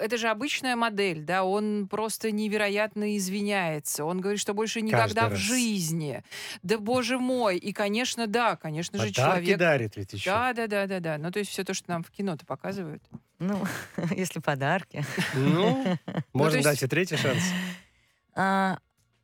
Это 0.00 0.16
же 0.16 0.28
обычная 0.28 0.74
модель, 0.74 1.22
да, 1.22 1.44
он 1.44 1.86
просто 1.88 2.32
невероятно 2.32 3.16
извиняется. 3.16 4.04
Он 4.04 4.20
говорит, 4.20 4.40
что 4.40 4.52
больше 4.52 4.80
никогда 4.80 5.04
Каждый 5.22 5.28
в 5.28 5.30
раз. 5.32 5.38
жизни. 5.38 6.24
Да 6.64 6.78
боже 6.78 7.18
мой. 7.18 7.56
И, 7.56 7.72
конечно, 7.72 8.26
да, 8.26 8.56
конечно 8.56 8.98
же, 8.98 9.12
Подарки 9.14 9.44
человек... 9.44 9.58
дарит 9.58 9.96
ведь 9.96 10.12
еще. 10.14 10.30
Да, 10.30 10.52
да, 10.54 10.66
да, 10.66 10.86
да, 10.88 10.98
да. 10.98 11.18
Ну, 11.18 11.30
то 11.30 11.38
есть 11.38 11.52
все 11.52 11.62
то, 11.62 11.72
что 11.72 11.88
нам 11.90 12.02
в 12.02 12.10
кино-то 12.10 12.44
показывают. 12.44 13.04
Ну, 13.38 13.62
если 14.16 14.40
подарки. 14.40 15.04
Ну, 15.34 15.84
можно 16.32 16.56
есть- 16.56 16.64
дать 16.64 16.82
и 16.82 16.86
третий 16.88 17.16
шанс. 17.16 17.42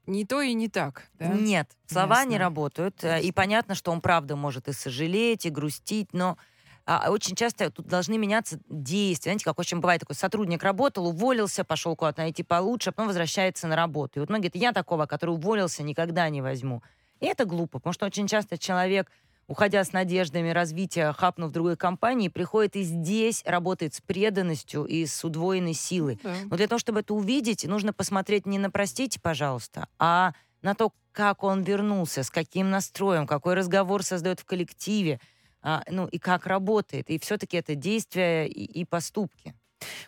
Не 0.07 0.25
то 0.25 0.41
и 0.41 0.53
не 0.55 0.69
так, 0.69 1.05
да? 1.19 1.29
Нет, 1.29 1.71
слова 1.87 2.25
не 2.25 2.33
Ясно. 2.35 2.39
работают. 2.47 3.05
э, 3.05 3.23
И 3.23 3.31
понятно, 3.33 3.75
что 3.75 3.93
он 3.93 4.01
правда 4.01 4.35
может 4.37 4.69
и 4.69 4.73
сожалеть, 4.73 5.47
и 5.47 5.51
грустить, 5.51 6.13
но 6.13 6.37
а, 6.85 7.11
очень 7.11 7.37
часто 7.37 7.71
тут 7.71 7.87
должны 7.87 8.19
меняться 8.19 8.59
действия. 8.69 9.31
Знаете, 9.31 9.45
как 9.45 9.59
очень 9.61 9.79
бывает 9.79 10.01
такой 10.01 10.17
сотрудник 10.17 10.63
работал, 10.65 11.07
уволился, 11.07 11.63
пошел 11.63 11.95
куда-то 11.95 12.23
найти 12.23 12.43
получше, 12.43 12.91
а 12.91 12.93
потом 12.93 13.07
возвращается 13.07 13.69
на 13.69 13.77
работу. 13.77 14.15
И 14.17 14.21
вот 14.21 14.29
многие 14.29 14.49
говорят, 14.49 14.63
я 14.63 14.73
такого, 14.73 15.07
который 15.07 15.31
уволился, 15.31 15.85
никогда 15.85 16.29
не 16.29 16.43
возьму. 16.43 16.83
И 17.21 17.27
это 17.27 17.45
глупо, 17.45 17.79
потому 17.79 17.93
что 17.93 18.07
очень 18.07 18.27
часто 18.27 18.59
человек, 18.59 19.09
уходя 19.47 19.85
с 19.85 19.93
надеждами 19.93 20.51
развития, 20.51 21.13
хапнув 21.13 21.53
другой 21.53 21.77
компании, 21.77 22.29
приходит 22.29 22.77
и 22.77 22.83
здесь 22.83 23.43
работает 23.45 23.95
с 23.95 24.01
преданностью 24.01 24.85
и 24.85 25.07
с 25.07 25.25
удвоенной 25.25 25.75
силой. 25.75 26.19
Да. 26.23 26.35
Но 26.51 26.57
для 26.57 26.69
того, 26.69 26.79
чтобы 26.79 27.01
это 27.01 27.15
увидеть, 27.15 27.65
нужно 27.65 27.93
посмотреть 27.93 28.47
не 28.47 28.59
на 28.59 28.71
«простите, 28.71 29.21
пожалуйста», 29.21 29.89
а 29.99 30.33
на 30.63 30.75
то, 30.75 30.93
как 31.13 31.43
он 31.43 31.63
вернулся, 31.63 32.23
с 32.23 32.31
каким 32.31 32.71
настроем, 32.71 33.27
какой 33.27 33.55
разговор 33.55 34.03
создает 34.03 34.41
в 34.41 34.45
коллективе, 34.45 35.21
а, 35.61 35.83
ну 35.89 36.07
и 36.07 36.19
как 36.19 36.47
работает. 36.47 37.11
И 37.11 37.19
все-таки 37.19 37.57
это 37.57 37.75
действия 37.75 38.47
и, 38.47 38.65
и 38.65 38.85
поступки. 38.85 39.55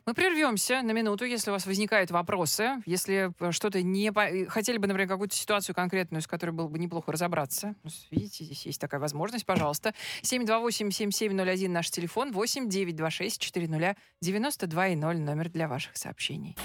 Мы 0.07 0.15
прервемся 0.15 0.83
на 0.83 0.93
минуту, 0.93 1.25
если 1.25 1.51
у 1.51 1.53
вас 1.55 1.67
возникают 1.67 2.11
вопросы, 2.11 2.83
если 2.87 3.33
э, 3.41 3.53
что-то 3.53 3.83
не... 3.83 4.11
э, 4.15 4.47
Хотели 4.47 4.79
бы, 4.79 4.87
например, 4.87 5.09
какую-то 5.09 5.35
ситуацию 5.35 5.75
конкретную, 5.75 6.23
с 6.23 6.27
которой 6.27 6.51
было 6.51 6.69
бы 6.69 6.79
неплохо 6.79 7.13
разобраться. 7.13 7.75
Ну, 7.83 7.91
Видите, 8.11 8.45
здесь 8.45 8.67
есть 8.67 8.81
такая 8.81 9.01
возможность, 9.01 9.47
пожалуйста. 9.47 9.95
728-7701 10.23 11.69
наш 11.69 11.91
телефон, 11.91 12.33
8 12.33 12.69
926 12.69 13.41
400 13.41 13.97
92,0 14.23 15.19
номер 15.19 15.49
для 15.51 15.69
ваших 15.69 15.97
сообщений. 15.97 16.57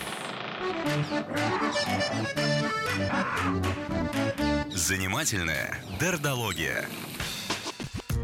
Занимательная 4.74 5.78
дердология. 6.00 6.86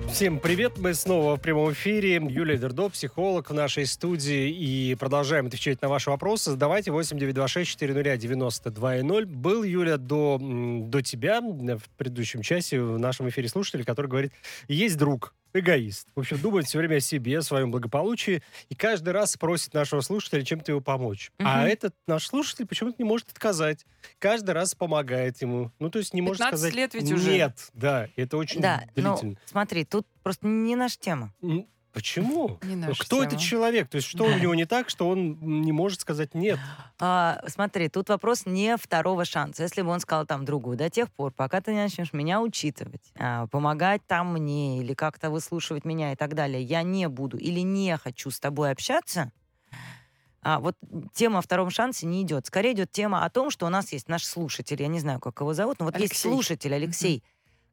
Всем 0.09 0.39
привет, 0.39 0.77
мы 0.77 0.93
снова 0.93 1.35
в 1.35 1.41
прямом 1.41 1.73
эфире. 1.73 2.15
Юлия 2.15 2.57
Дердо, 2.57 2.87
психолог 2.89 3.49
в 3.49 3.53
нашей 3.53 3.85
студии. 3.85 4.49
И 4.49 4.95
продолжаем 4.95 5.47
отвечать 5.47 5.81
на 5.81 5.89
ваши 5.89 6.09
вопросы. 6.09 6.51
Задавайте 6.51 6.91
8926-400-92-0. 6.91 9.25
Был, 9.25 9.63
Юля, 9.63 9.97
до, 9.97 10.39
до 10.39 11.01
тебя 11.01 11.41
в 11.41 11.81
предыдущем 11.97 12.43
часе 12.43 12.79
в 12.79 12.97
нашем 12.97 13.27
эфире 13.29 13.49
слушатель, 13.49 13.83
который 13.83 14.07
говорит, 14.07 14.31
есть 14.69 14.97
друг, 14.97 15.33
эгоист. 15.59 16.07
В 16.15 16.19
общем, 16.19 16.37
думает 16.39 16.65
все 16.67 16.77
время 16.77 16.97
о 16.97 16.99
себе, 16.99 17.39
о 17.39 17.41
своем 17.41 17.71
благополучии. 17.71 18.41
И 18.69 18.75
каждый 18.75 19.09
раз 19.11 19.37
просит 19.37 19.73
нашего 19.73 20.01
слушателя 20.01 20.43
чем-то 20.43 20.71
ему 20.73 20.81
помочь. 20.81 21.31
А 21.39 21.61
Мгм. 21.61 21.67
этот 21.67 21.95
наш 22.07 22.27
слушатель 22.27 22.65
почему-то 22.65 22.95
не 22.99 23.05
может 23.07 23.31
отказать. 23.31 23.85
Каждый 24.19 24.51
раз 24.51 24.75
помогает 24.75 25.41
ему. 25.41 25.71
Ну, 25.79 25.89
то 25.89 25.99
есть 25.99 26.13
не 26.13 26.21
может 26.21 26.39
15 26.39 26.59
сказать 26.59 26.75
лет 26.75 26.93
ведь 26.93 27.11
уже. 27.11 27.31
нет. 27.31 27.69
Да, 27.73 28.07
это 28.15 28.37
очень 28.37 28.61
Да, 28.61 28.83
ну, 28.95 29.11
длительно. 29.13 29.37
смотри, 29.45 29.85
тут 29.85 30.05
просто 30.23 30.47
не 30.47 30.75
наша 30.75 30.97
тема. 30.99 31.33
Почему? 31.95 32.59
Не 32.61 32.75
наша 32.75 33.01
Кто 33.01 33.15
тема. 33.15 33.27
этот 33.27 33.39
человек? 33.39 33.87
То 33.89 33.95
есть 33.95 34.07
что 34.07 34.25
у 34.25 34.33
него 34.37 34.53
не 34.53 34.65
так, 34.65 34.89
что 34.89 35.07
он 35.07 35.39
не 35.39 35.71
может 35.71 36.01
сказать 36.01 36.35
нет? 36.35 36.59
А, 36.99 37.41
смотри, 37.47 37.87
тут 37.87 38.09
вопрос 38.09 38.45
не 38.45 38.75
второго 38.75 39.23
шанса. 39.23 39.63
Если 39.63 39.81
бы 39.81 39.89
он 39.89 40.01
сказал 40.01 40.25
там 40.25 40.43
другу, 40.43 40.75
до 40.75 40.89
тех 40.89 41.09
пор, 41.09 41.31
пока 41.31 41.61
ты 41.61 41.71
не 41.71 41.81
начнешь 41.81 42.11
меня 42.11 42.41
учитывать, 42.41 43.13
а, 43.17 43.47
помогать 43.47 44.01
там 44.05 44.33
мне 44.33 44.81
или 44.81 44.93
как-то 44.93 45.29
выслушивать 45.29 45.85
меня 45.85 46.11
и 46.11 46.15
так 46.17 46.35
далее, 46.35 46.61
я 46.61 46.83
не 46.83 47.07
буду 47.07 47.37
или 47.37 47.61
не 47.61 47.95
хочу 47.97 48.29
с 48.29 48.41
тобой 48.41 48.71
общаться, 48.71 49.31
а 50.41 50.59
вот 50.59 50.75
тема 51.13 51.39
о 51.39 51.41
втором 51.41 51.69
шансе 51.71 52.05
не 52.05 52.21
идет. 52.21 52.45
Скорее 52.45 52.73
идет 52.73 52.91
тема 52.91 53.23
о 53.25 53.29
том, 53.29 53.49
что 53.49 53.65
у 53.65 53.69
нас 53.69 53.91
есть 53.93 54.09
наш 54.09 54.25
слушатель, 54.25 54.79
я 54.81 54.87
не 54.89 54.99
знаю, 54.99 55.19
как 55.21 55.39
его 55.39 55.53
зовут, 55.53 55.79
но 55.79 55.85
вот 55.85 55.97
есть 55.97 56.11
Алексей. 56.11 56.29
слушатель 56.29 56.75
Алексей, 56.75 57.23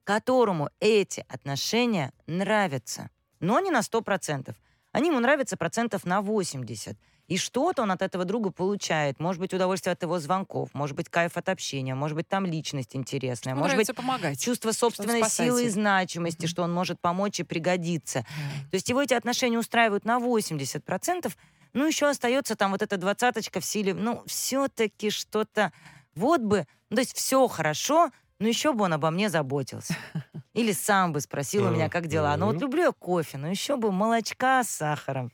которому 0.04 0.70
эти 0.80 1.24
отношения 1.28 2.12
нравятся, 2.26 3.10
но 3.42 3.60
не 3.60 3.70
на 3.70 3.80
100%. 3.80 4.54
Они 4.92 5.08
ему 5.08 5.20
нравятся 5.20 5.56
процентов 5.58 6.04
на 6.06 6.20
80%. 6.20 6.96
И 7.28 7.36
что-то 7.38 7.82
он 7.82 7.90
от 7.92 8.02
этого 8.02 8.24
друга 8.24 8.50
получает. 8.50 9.18
Может 9.20 9.40
быть, 9.40 9.54
удовольствие 9.54 9.92
от 9.92 10.02
его 10.02 10.18
звонков, 10.18 10.68
может 10.74 10.96
быть, 10.96 11.08
кайф 11.08 11.36
от 11.36 11.48
общения, 11.48 11.94
может 11.94 12.16
быть, 12.16 12.28
там 12.28 12.44
личность 12.44 12.94
интересная, 12.96 13.52
Ему 13.52 13.62
может 13.62 13.76
быть, 13.76 13.94
помогать. 13.94 14.40
чувство 14.42 14.72
собственной 14.72 15.22
силы 15.30 15.64
и 15.64 15.68
значимости, 15.68 16.42
Мгм. 16.42 16.48
что 16.48 16.62
он 16.64 16.74
может 16.74 17.00
помочь 17.00 17.40
и 17.40 17.44
пригодиться. 17.44 18.22
То 18.70 18.74
есть 18.74 18.88
его 18.88 19.00
эти 19.02 19.14
отношения 19.14 19.58
устраивают 19.58 20.04
на 20.04 20.18
80%, 20.18 21.36
ну, 21.72 21.86
еще 21.86 22.08
остается 22.08 22.54
там 22.56 22.72
вот 22.72 22.82
эта 22.82 22.96
двадцаточка 22.98 23.60
в 23.60 23.64
силе, 23.64 23.94
ну, 23.94 24.22
все-таки 24.26 25.08
что-то, 25.10 25.72
вот 26.14 26.40
бы, 26.42 26.66
ну, 26.90 26.96
то 26.96 27.00
есть 27.00 27.16
все 27.16 27.46
хорошо, 27.48 28.10
но 28.42 28.48
еще 28.48 28.72
бы 28.72 28.84
он 28.84 28.92
обо 28.92 29.10
мне 29.10 29.30
заботился. 29.30 29.96
Или 30.52 30.72
сам 30.72 31.12
бы 31.12 31.20
спросил 31.20 31.66
у 31.66 31.70
меня, 31.70 31.88
как 31.88 32.08
дела. 32.08 32.36
Ну, 32.36 32.46
вот 32.46 32.60
люблю 32.60 32.82
я 32.82 32.92
кофе, 32.92 33.38
но 33.38 33.48
еще 33.48 33.76
бы 33.76 33.92
молочка 33.92 34.64
с 34.64 34.68
сахаром. 34.68 35.32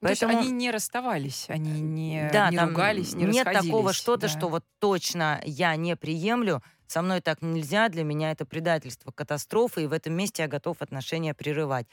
Ну, 0.00 0.06
То 0.06 0.10
есть 0.10 0.20
Поэтому- 0.20 0.38
они 0.42 0.50
не 0.52 0.70
расставались, 0.70 1.46
они 1.48 1.80
не, 1.80 2.30
да, 2.32 2.50
не 2.50 2.56
там 2.56 2.68
ругались, 2.68 3.14
не 3.14 3.24
нет 3.24 3.46
расходились. 3.46 3.66
такого 3.66 3.92
что-то, 3.92 4.22
да. 4.22 4.28
что 4.28 4.48
вот 4.48 4.64
точно 4.78 5.40
я 5.44 5.74
не 5.74 5.96
приемлю, 5.96 6.62
со 6.86 7.02
мной 7.02 7.20
так 7.20 7.42
нельзя, 7.42 7.88
для 7.88 8.04
меня 8.04 8.30
это 8.30 8.44
предательство, 8.44 9.10
катастрофа, 9.10 9.80
и 9.80 9.86
в 9.86 9.92
этом 9.92 10.12
месте 10.12 10.42
я 10.42 10.48
готов 10.48 10.82
отношения 10.82 11.34
прерывать. 11.34 11.86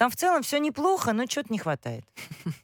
Там 0.00 0.08
в 0.10 0.16
целом 0.16 0.42
все 0.42 0.58
неплохо, 0.60 1.12
но 1.12 1.26
чего-то 1.26 1.52
не 1.52 1.58
хватает. 1.58 2.04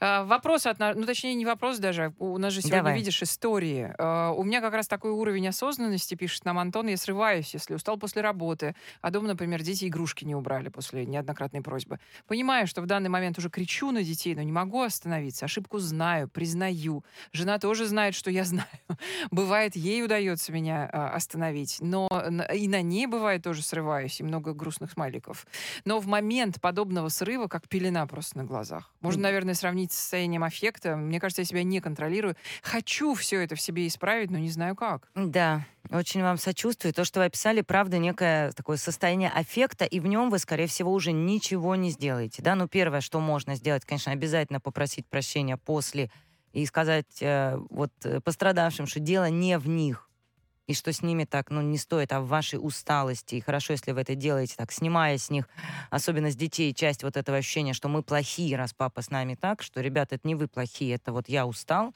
А, 0.00 0.24
Вопрос, 0.24 0.66
от, 0.66 0.80
ну 0.80 1.04
точнее 1.04 1.34
не 1.34 1.46
вопрос 1.46 1.78
даже, 1.78 2.12
у 2.18 2.36
нас 2.38 2.52
же 2.52 2.60
сегодня, 2.60 2.78
Давай. 2.78 2.98
видишь, 2.98 3.22
истории. 3.22 3.94
А, 3.96 4.32
У 4.32 4.42
меня 4.42 4.60
как 4.60 4.74
раз 4.74 4.88
такой 4.88 5.12
уровень 5.12 5.46
осознанности, 5.46 6.16
пишет 6.16 6.44
нам 6.44 6.58
Антон, 6.58 6.88
я 6.88 6.96
срываюсь, 6.96 7.54
если 7.54 7.74
устал 7.74 7.96
после 7.96 8.20
работы, 8.20 8.74
а 9.00 9.10
дома, 9.12 9.28
например, 9.28 9.62
дети 9.62 9.86
игрушки 9.86 10.24
не 10.24 10.34
убрали 10.34 10.68
после 10.70 11.06
неоднократной 11.06 11.62
просьбы. 11.62 12.00
Понимаю, 12.26 12.66
что 12.66 12.82
в 12.82 12.86
данный 12.86 13.08
момент 13.08 13.38
уже 13.38 13.48
кричу 13.48 13.92
на 13.92 14.02
детей, 14.02 14.34
но 14.34 14.42
не 14.42 14.50
могу 14.50 14.82
остановиться. 14.82 15.44
Ошибку 15.44 15.78
знаю, 15.78 16.28
признаю. 16.28 17.04
Жена 17.32 17.60
тоже 17.60 17.86
знает, 17.86 18.16
что 18.16 18.30
я 18.32 18.44
знаю. 18.44 18.66
Бывает, 19.30 19.76
ей 19.76 20.04
удается 20.04 20.50
меня 20.50 20.90
а, 20.92 21.10
остановить, 21.10 21.76
но 21.80 22.08
и 22.52 22.66
на 22.66 22.82
ней 22.82 23.06
бывает 23.06 23.44
тоже 23.44 23.62
срываюсь, 23.62 24.18
и 24.20 24.24
много 24.24 24.52
грустных 24.52 24.90
смайликов. 24.90 25.46
Но 25.84 26.00
в 26.00 26.06
момент 26.08 26.60
подобного 26.74 27.08
срыва, 27.08 27.46
как 27.46 27.68
пелена 27.68 28.04
просто 28.08 28.38
на 28.38 28.44
глазах. 28.44 28.92
Можно, 29.00 29.22
наверное, 29.22 29.54
сравнить 29.54 29.92
с 29.92 29.96
состоянием 29.96 30.42
аффекта. 30.42 30.96
Мне 30.96 31.20
кажется, 31.20 31.42
я 31.42 31.46
себя 31.46 31.62
не 31.62 31.80
контролирую. 31.80 32.34
Хочу 32.62 33.14
все 33.14 33.40
это 33.44 33.54
в 33.54 33.60
себе 33.60 33.86
исправить, 33.86 34.32
но 34.32 34.38
не 34.38 34.50
знаю 34.50 34.74
как. 34.74 35.08
Да, 35.14 35.64
очень 35.90 36.22
вам 36.22 36.36
сочувствую. 36.36 36.92
То, 36.92 37.04
что 37.04 37.20
вы 37.20 37.26
описали, 37.26 37.60
правда, 37.60 37.98
некое 37.98 38.50
такое 38.50 38.76
состояние 38.76 39.30
аффекта, 39.30 39.84
и 39.84 40.00
в 40.00 40.06
нем 40.06 40.30
вы, 40.30 40.40
скорее 40.40 40.66
всего, 40.66 40.92
уже 40.92 41.12
ничего 41.12 41.76
не 41.76 41.90
сделаете. 41.90 42.42
Да? 42.42 42.56
Ну, 42.56 42.66
первое, 42.66 43.00
что 43.00 43.20
можно 43.20 43.54
сделать, 43.54 43.84
конечно, 43.84 44.10
обязательно 44.10 44.58
попросить 44.58 45.06
прощения 45.06 45.56
после 45.56 46.10
и 46.52 46.66
сказать 46.66 47.20
э, 47.20 47.56
вот 47.70 47.92
э, 48.02 48.20
пострадавшим, 48.20 48.88
что 48.88 48.98
дело 48.98 49.30
не 49.30 49.58
в 49.58 49.68
них, 49.68 50.10
и 50.66 50.74
что 50.74 50.92
с 50.92 51.02
ними 51.02 51.24
так, 51.24 51.50
ну, 51.50 51.60
не 51.60 51.76
стоит, 51.78 52.12
а 52.12 52.20
в 52.20 52.28
вашей 52.28 52.56
усталости. 52.56 53.34
И 53.34 53.40
хорошо, 53.40 53.74
если 53.74 53.92
вы 53.92 54.00
это 54.00 54.14
делаете 54.14 54.54
так, 54.56 54.72
снимая 54.72 55.18
с 55.18 55.30
них, 55.30 55.48
особенно 55.90 56.30
с 56.30 56.36
детей, 56.36 56.72
часть 56.72 57.02
вот 57.02 57.16
этого 57.16 57.38
ощущения, 57.38 57.74
что 57.74 57.88
мы 57.88 58.02
плохие, 58.02 58.56
раз 58.56 58.72
папа 58.72 59.02
с 59.02 59.10
нами 59.10 59.34
так, 59.34 59.62
что, 59.62 59.80
ребята, 59.80 60.14
это 60.14 60.26
не 60.26 60.34
вы 60.34 60.48
плохие, 60.48 60.94
это 60.94 61.12
вот 61.12 61.28
я 61.28 61.46
устал. 61.46 61.94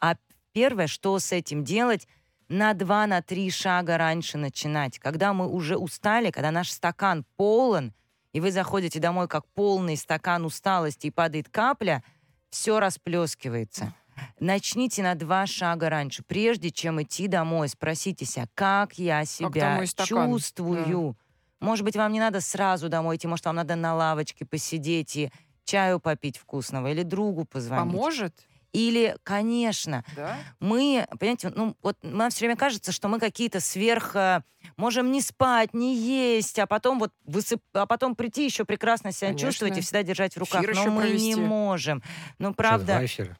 А 0.00 0.16
первое, 0.52 0.86
что 0.86 1.18
с 1.18 1.32
этим 1.32 1.64
делать, 1.64 2.06
на 2.48 2.74
два, 2.74 3.06
на 3.06 3.22
три 3.22 3.50
шага 3.50 3.98
раньше 3.98 4.38
начинать. 4.38 4.98
Когда 4.98 5.32
мы 5.32 5.48
уже 5.48 5.76
устали, 5.76 6.30
когда 6.30 6.50
наш 6.50 6.70
стакан 6.70 7.24
полон, 7.36 7.92
и 8.32 8.40
вы 8.40 8.52
заходите 8.52 9.00
домой 9.00 9.28
как 9.28 9.46
полный 9.48 9.96
стакан 9.96 10.44
усталости 10.44 11.06
и 11.06 11.10
падает 11.10 11.48
капля, 11.48 12.04
все 12.50 12.78
расплескивается. 12.78 13.94
Начните 14.40 15.02
на 15.02 15.14
два 15.14 15.46
шага 15.46 15.88
раньше. 15.90 16.22
Прежде 16.26 16.70
чем 16.70 17.02
идти 17.02 17.28
домой, 17.28 17.68
спросите 17.68 18.24
себя, 18.24 18.46
как 18.54 18.98
я 18.98 19.24
себя 19.24 19.84
стакан? 19.86 20.30
чувствую. 20.32 21.16
Может 21.60 21.84
быть, 21.84 21.96
вам 21.96 22.12
не 22.12 22.20
надо 22.20 22.40
сразу 22.40 22.88
домой 22.88 23.16
идти, 23.16 23.26
может, 23.26 23.46
вам 23.46 23.56
надо 23.56 23.76
на 23.76 23.94
лавочке 23.94 24.44
посидеть 24.44 25.16
и 25.16 25.30
чаю 25.64 26.00
попить 26.00 26.36
вкусного 26.36 26.90
или 26.92 27.02
другу 27.02 27.44
позвонить. 27.44 27.92
Поможет? 27.92 28.34
Или, 28.72 29.16
конечно, 29.22 30.04
Да? 30.14 30.36
мы, 30.60 31.06
понимаете, 31.18 31.50
ну 31.54 31.74
вот 31.82 31.96
нам 32.02 32.28
все 32.28 32.40
время 32.40 32.56
кажется, 32.56 32.92
что 32.92 33.08
мы 33.08 33.18
какие-то 33.18 33.60
сверх... 33.60 34.14
э, 34.14 34.42
Можем 34.76 35.12
не 35.12 35.22
спать, 35.22 35.72
не 35.72 35.96
есть, 35.96 36.58
а 36.58 36.66
потом 36.66 36.98
вот 36.98 37.12
высып... 37.24 37.62
а 37.72 37.86
потом 37.86 38.14
прийти 38.16 38.44
еще 38.44 38.64
прекрасно 38.66 39.12
себя 39.12 39.28
Конечно. 39.28 39.48
чувствовать 39.48 39.78
и 39.78 39.80
всегда 39.80 40.02
держать 40.02 40.34
в 40.34 40.40
руках. 40.40 40.62
Эфир 40.62 40.74
Но 40.74 40.86
мы 40.90 41.02
провести. 41.02 41.26
не 41.28 41.36
можем. 41.36 42.02
Ну, 42.38 42.48
Сейчас 42.48 42.56
правда, 42.56 42.86
два 42.86 43.04
эфира. 43.06 43.38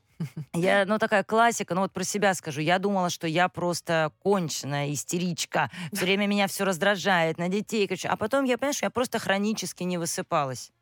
Я, 0.54 0.84
ну, 0.86 0.98
такая 0.98 1.24
классика, 1.24 1.74
ну, 1.74 1.82
вот 1.82 1.92
про 1.92 2.04
себя 2.04 2.34
скажу. 2.34 2.60
Я 2.60 2.78
думала, 2.78 3.10
что 3.10 3.26
я 3.26 3.48
просто 3.48 4.12
конченая 4.20 4.92
истеричка. 4.92 5.70
Все 5.92 6.04
время 6.04 6.26
меня 6.26 6.46
все 6.46 6.64
раздражает, 6.64 7.38
на 7.38 7.48
детей 7.48 7.86
кричу. 7.86 8.08
А 8.10 8.16
потом 8.16 8.44
я 8.44 8.56
понимаю, 8.58 8.74
что 8.74 8.86
я 8.86 8.90
просто 8.90 9.18
хронически 9.18 9.82
не 9.82 9.98
высыпалась. 9.98 10.72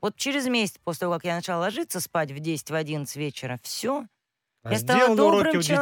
Вот 0.00 0.16
через 0.16 0.46
месяц 0.46 0.78
после 0.82 1.00
того, 1.00 1.14
как 1.14 1.24
я 1.24 1.36
начала 1.36 1.60
ложиться 1.60 2.00
спать 2.00 2.32
в 2.32 2.40
10, 2.40 2.70
в 2.70 2.74
11 2.74 3.16
вечера, 3.16 3.60
все, 3.62 4.06
А 4.64 4.72
Я 4.72 4.78
стала 4.78 4.98
сделаны 5.00 5.16
добрым 5.16 5.40
уроки 5.40 5.56
у 5.56 5.60
детей, 5.60 5.74
не 5.74 5.76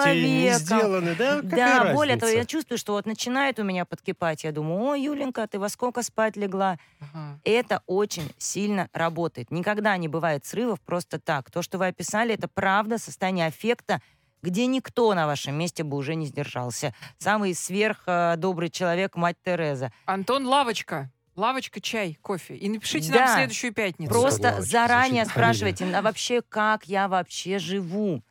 человеком. 0.48 0.58
сделаны, 0.60 1.14
да? 1.14 1.36
Какая 1.42 1.84
да, 1.84 1.92
более 1.92 2.16
того, 2.16 2.32
я 2.32 2.46
чувствую, 2.46 2.78
что 2.78 2.94
вот 2.94 3.04
начинает 3.04 3.58
у 3.58 3.62
меня 3.62 3.84
подкипать. 3.84 4.44
Я 4.44 4.52
думаю, 4.52 4.80
ой, 4.80 5.02
Юленька, 5.02 5.46
ты 5.46 5.58
во 5.58 5.68
сколько 5.68 6.02
спать 6.02 6.36
легла? 6.36 6.78
Ага. 7.00 7.40
Это 7.44 7.82
очень 7.86 8.32
сильно 8.38 8.88
работает. 8.94 9.50
Никогда 9.50 9.96
не 9.98 10.08
бывает 10.08 10.46
срывов 10.46 10.80
просто 10.80 11.18
так. 11.18 11.50
То, 11.50 11.60
что 11.60 11.76
вы 11.76 11.88
описали, 11.88 12.32
это 12.34 12.48
правда 12.48 12.96
состояние 12.96 13.46
аффекта, 13.48 14.00
где 14.42 14.64
никто 14.66 15.12
на 15.12 15.26
вашем 15.26 15.56
месте 15.56 15.84
бы 15.84 15.98
уже 15.98 16.14
не 16.14 16.24
сдержался. 16.24 16.94
Самый 17.18 17.54
сверх 17.54 18.04
э, 18.06 18.36
человек, 18.72 19.14
мать 19.14 19.36
Тереза. 19.44 19.92
Антон, 20.06 20.46
лавочка. 20.46 21.10
Лавочка, 21.36 21.80
чай, 21.82 22.18
кофе. 22.22 22.56
И 22.56 22.68
напишите 22.70 23.12
Да. 23.12 23.18
нам 23.20 23.28
в 23.28 23.34
следующую 23.34 23.74
пятницу. 23.74 24.10
Просто 24.10 24.48
Лавочка, 24.48 24.62
заранее 24.62 25.26
спрашивайте, 25.26 25.84
а 25.94 26.00
вообще 26.02 26.40
как 26.40 26.84
я 26.84 27.08
вообще 27.08 27.58
живу? 27.58 28.22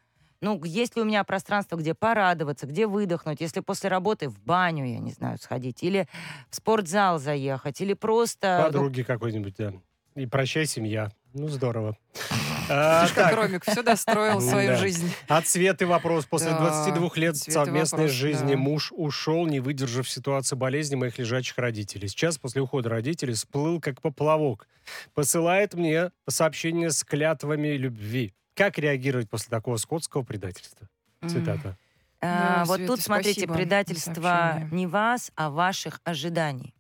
Ну, 0.41 0.63
есть 0.63 0.96
ли 0.96 1.01
у 1.01 1.05
меня 1.05 1.24
пространство, 1.24 1.75
где 1.75 1.93
порадоваться, 1.93 2.65
где 2.65 2.88
выдохнуть, 2.88 3.41
если 3.41 3.60
после 3.60 3.89
работы 3.89 4.29
в 4.29 4.39
баню, 4.39 4.86
я 4.86 5.00
не 5.00 5.12
знаю, 5.12 5.38
сходить, 5.38 5.84
или 5.84 6.08
в 6.50 6.55
спортзал 6.55 7.19
заехать, 7.19 7.81
или 7.81 7.93
просто... 7.93 8.58
ну, 8.60 8.65
Подруги 8.67 9.03
какой-нибудь, 9.03 9.55
да. 9.58 9.74
И 10.15 10.25
прощай, 10.25 10.65
семья. 10.65 11.12
Ну, 11.34 11.48
здорово. 11.48 11.98
А, 12.72 13.00
Слушай, 13.00 13.15
как 13.15 13.29
так, 13.31 13.36
Ромик 13.36 13.65
все 13.65 13.81
достроил 13.81 14.39
свою 14.41 14.69
Да. 14.69 14.75
жизнь. 14.75 15.12
От 15.27 15.48
Светы 15.48 15.88
вопрос. 15.88 16.27
После 16.27 16.51
Да, 16.51 16.60
22 16.60 17.10
лет 17.15 17.36
совместной 17.36 18.01
вопрос, 18.03 18.12
жизни 18.12 18.51
да. 18.51 18.60
муж 18.60 18.93
ушел, 18.96 19.48
не 19.48 19.60
выдержав 19.60 20.08
ситуации 20.08 20.55
болезни 20.55 20.93
моих 20.96 21.17
лежачих 21.17 21.58
родителей. 21.58 22.08
Сейчас, 22.08 22.38
после 22.38 22.62
ухода 22.62 22.89
родителей, 22.89 23.34
всплыл 23.34 23.81
как 23.81 24.03
поплавок. 24.03 24.67
Посылает 25.15 25.74
мне 25.74 26.12
сообщение 26.27 26.91
с 26.91 27.03
клятвами 27.03 27.69
любви. 27.69 28.36
Как 28.60 28.78
реагировать 28.78 29.30
после 29.30 29.50
такого 29.50 29.78
скотского 29.78 30.24
предательства? 30.24 30.89
Цитата. 31.25 31.78
а, 32.20 32.58
Да, 32.58 32.66
вот 32.66 32.75
Света, 32.75 32.94
тут, 32.94 33.01
смотрите, 33.01 33.48
предательство 33.48 34.68
не 34.70 34.86
вас, 34.86 35.32
а 35.36 35.50
ваших 35.50 36.01
ожиданий. 36.04 36.75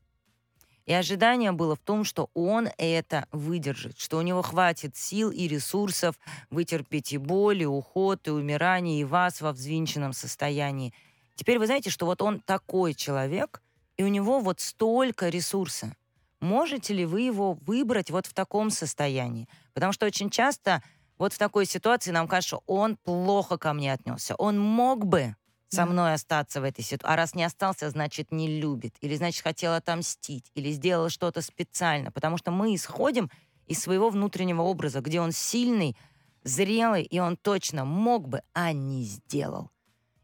И 0.85 0.91
ожидание 0.91 1.53
было 1.53 1.77
в 1.77 1.79
том, 1.79 2.03
что 2.03 2.31
он 2.33 2.67
это 2.77 3.27
выдержит, 3.31 3.97
что 3.97 4.17
у 4.17 4.21
него 4.23 4.41
хватит 4.41 4.97
сил 4.97 5.31
и 5.31 5.47
ресурсов 5.47 6.19
вытерпеть 6.49 7.13
и 7.13 7.17
боль, 7.17 7.61
и 7.61 7.65
уход, 7.65 8.27
и 8.27 8.31
умирание, 8.31 8.99
и 8.99 9.05
вас 9.05 9.39
во 9.39 9.53
взвинченном 9.53 10.11
состоянии. 10.11 10.93
Теперь 11.35 11.59
вы 11.59 11.65
знаете, 11.67 11.89
что 11.89 12.05
вот 12.05 12.21
он 12.21 12.41
такой 12.41 12.93
человек, 12.93 13.61
и 13.95 14.03
у 14.03 14.09
него 14.09 14.41
вот 14.41 14.59
столько 14.59 15.29
ресурса. 15.29 15.95
Можете 16.41 16.93
ли 16.93 17.05
вы 17.05 17.21
его 17.21 17.53
выбрать 17.53 18.11
вот 18.11 18.25
в 18.25 18.33
таком 18.33 18.69
состоянии? 18.69 19.47
Потому 19.73 19.93
что 19.93 20.05
очень 20.05 20.29
часто 20.29 20.83
вот 21.19 21.33
в 21.33 21.37
такой 21.37 21.65
ситуации 21.65 22.11
нам 22.11 22.27
кажется, 22.27 22.55
что 22.55 22.63
он 22.65 22.95
плохо 22.95 23.57
ко 23.57 23.73
мне 23.73 23.93
отнесся. 23.93 24.35
Он 24.35 24.57
мог 24.59 25.05
бы 25.05 25.35
со 25.67 25.85
мной 25.85 26.13
остаться 26.13 26.61
в 26.61 26.63
этой 26.63 26.81
ситуации. 26.83 27.13
А 27.13 27.15
раз 27.15 27.35
не 27.35 27.43
остался, 27.43 27.89
значит, 27.89 28.31
не 28.31 28.59
любит. 28.59 28.95
Или, 29.01 29.15
значит, 29.15 29.43
хотел 29.43 29.73
отомстить. 29.73 30.49
Или 30.55 30.71
сделал 30.71 31.09
что-то 31.09 31.41
специально. 31.41 32.11
Потому 32.11 32.37
что 32.37 32.49
мы 32.49 32.73
исходим 32.73 33.29
из 33.67 33.79
своего 33.79 34.09
внутреннего 34.09 34.63
образа, 34.63 35.01
где 35.01 35.21
он 35.21 35.31
сильный, 35.31 35.95
зрелый, 36.43 37.03
и 37.03 37.19
он 37.19 37.37
точно 37.37 37.85
мог 37.85 38.27
бы, 38.27 38.41
а 38.53 38.71
не 38.71 39.03
сделал. 39.03 39.69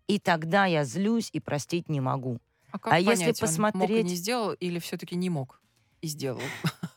И 0.08 0.18
тогда 0.20 0.66
я 0.66 0.84
злюсь 0.84 1.30
и 1.32 1.40
простить 1.40 1.90
не 1.90 2.00
могу. 2.00 2.40
А, 2.72 2.80
как 2.80 2.94
А 2.94 3.00
если 3.00 3.26
понять, 3.26 3.44
он 3.44 3.50
мог 3.50 3.60
и 3.60 3.62
посмотреть- 3.62 4.04
не 4.04 4.16
сделал, 4.16 4.54
или 4.54 4.80
все-таки 4.80 5.16
не 5.16 5.30
мог 5.30 5.62
и 6.02 6.08
сделал? 6.08 6.42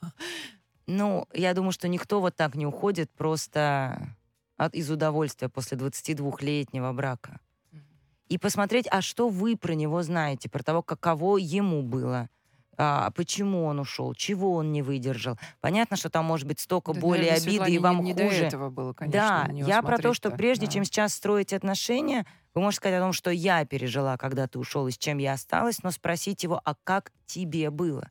Ну, 0.89 1.29
я 1.35 1.53
думаю, 1.53 1.73
что 1.73 1.87
никто 1.87 2.19
вот 2.21 2.35
так 2.35 2.55
не 2.55 2.67
уходит 2.67 3.11
просто 3.11 4.17
от, 4.57 4.75
из 4.75 4.91
удовольствия 4.91 5.51
после 5.51 5.77
22-летнего 5.77 6.91
брака. 6.95 7.41
И 8.29 8.39
посмотреть, 8.39 8.87
а 8.91 9.03
что 9.03 9.29
вы 9.29 9.57
про 9.57 9.75
него 9.75 10.03
знаете, 10.03 10.49
про 10.49 10.63
того, 10.63 10.83
каково 10.83 11.37
ему 11.37 11.83
было, 11.83 12.31
а, 12.79 13.11
почему 13.11 13.65
он 13.65 13.81
ушел, 13.81 14.15
чего 14.15 14.55
он 14.55 14.73
не 14.73 14.81
выдержал. 14.81 15.39
Понятно, 15.61 15.99
что 15.99 16.09
там 16.09 16.25
может 16.25 16.47
быть 16.47 16.59
столько 16.59 16.95
Да, 16.95 17.01
боли, 17.01 17.27
обиды, 17.27 17.41
Светлане 17.41 17.69
и 17.71 17.73
не- 17.73 17.79
вам 17.79 18.03
не 18.05 18.15
до 18.15 18.25
хуже. 18.25 18.45
этого 18.45 18.71
было, 18.71 18.95
конечно, 18.95 19.47
да, 19.47 19.53
я 19.53 19.83
про 19.83 19.99
то, 19.99 20.15
что 20.15 20.31
прежде 20.31 20.67
да. 20.67 20.73
чем 20.73 20.85
сейчас 20.85 21.13
строить 21.13 21.53
отношения, 21.53 22.25
вы 22.55 22.63
можете 22.63 22.79
сказать 22.79 22.99
о 22.99 23.03
том, 23.03 23.13
что 23.13 23.31
я 23.31 23.67
пережила, 23.67 24.17
когда 24.17 24.47
ты 24.47 24.59
ушел, 24.59 24.87
и 24.89 24.91
с 24.91 24.97
чем 24.97 25.19
я 25.19 25.35
осталась, 25.35 25.83
но 25.83 25.91
спросить 25.91 26.43
его, 26.45 26.63
а 26.65 26.75
как 26.85 27.13
тебе 27.27 27.69
было? 27.71 28.11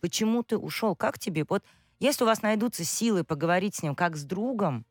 Почему 0.00 0.42
ты 0.42 0.56
ушел? 0.56 0.96
Как 0.96 1.18
тебе? 1.18 1.44
Вот 1.48 1.62
если 1.98 2.24
у 2.24 2.26
вас 2.26 2.42
найдутся 2.42 2.84
силы 2.84 3.24
поговорить 3.24 3.76
с 3.76 3.82
ним 3.82 3.94
как 3.94 4.16
с 4.16 4.24
другом, 4.24 4.84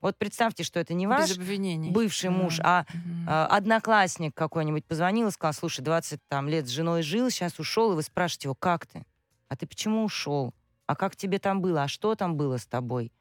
вот 0.00 0.18
представьте, 0.18 0.64
что 0.64 0.80
это 0.80 0.92
не 0.92 1.06
ваш 1.06 1.30
бывший 1.92 2.28
муж, 2.30 2.58
Да. 2.58 2.86
а 3.26 3.46
а, 3.46 3.56
одноклассник 3.56 4.34
какой-нибудь 4.34 4.84
позвонил 4.84 5.28
и 5.28 5.30
сказал, 5.30 5.54
слушай, 5.54 5.80
20 5.80 6.20
там, 6.28 6.46
лет 6.48 6.66
с 6.66 6.70
женой 6.70 7.02
жил, 7.02 7.30
сейчас 7.30 7.58
ушел, 7.58 7.92
и 7.92 7.94
вы 7.94 8.02
спрашиваете 8.02 8.48
его, 8.48 8.54
как 8.54 8.86
ты? 8.86 9.06
А 9.48 9.56
ты 9.56 9.66
почему 9.66 10.04
ушел? 10.04 10.52
А 10.86 10.94
как 10.94 11.16
тебе 11.16 11.38
там 11.38 11.62
было? 11.62 11.84
А 11.84 11.88
что 11.88 12.14
там 12.16 12.36
было 12.36 12.58
с 12.58 12.66
тобой? 12.66 13.12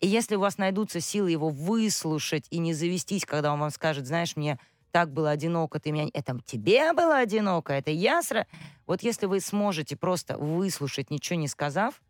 И 0.00 0.06
если 0.06 0.36
у 0.36 0.40
вас 0.40 0.56
найдутся 0.56 1.00
силы 1.00 1.30
его 1.30 1.50
выслушать 1.50 2.46
и 2.50 2.58
не 2.58 2.72
завестись, 2.72 3.24
когда 3.24 3.52
он 3.52 3.60
вам 3.60 3.70
скажет, 3.70 4.06
знаешь, 4.06 4.36
мне 4.36 4.58
так 4.92 5.12
было 5.12 5.30
одиноко, 5.30 5.80
ты 5.80 5.92
меня... 5.92 6.08
Это 6.14 6.38
тебе 6.46 6.92
было 6.92 7.18
одиноко, 7.18 7.72
это 7.72 7.90
я 7.90 8.22
сра... 8.22 8.46
Вот 8.86 9.02
если 9.02 9.26
вы 9.26 9.40
сможете 9.40 9.96
просто 9.96 10.38
выслушать, 10.38 11.10
ничего 11.10 11.38
не 11.38 11.48
сказав, 11.48 12.00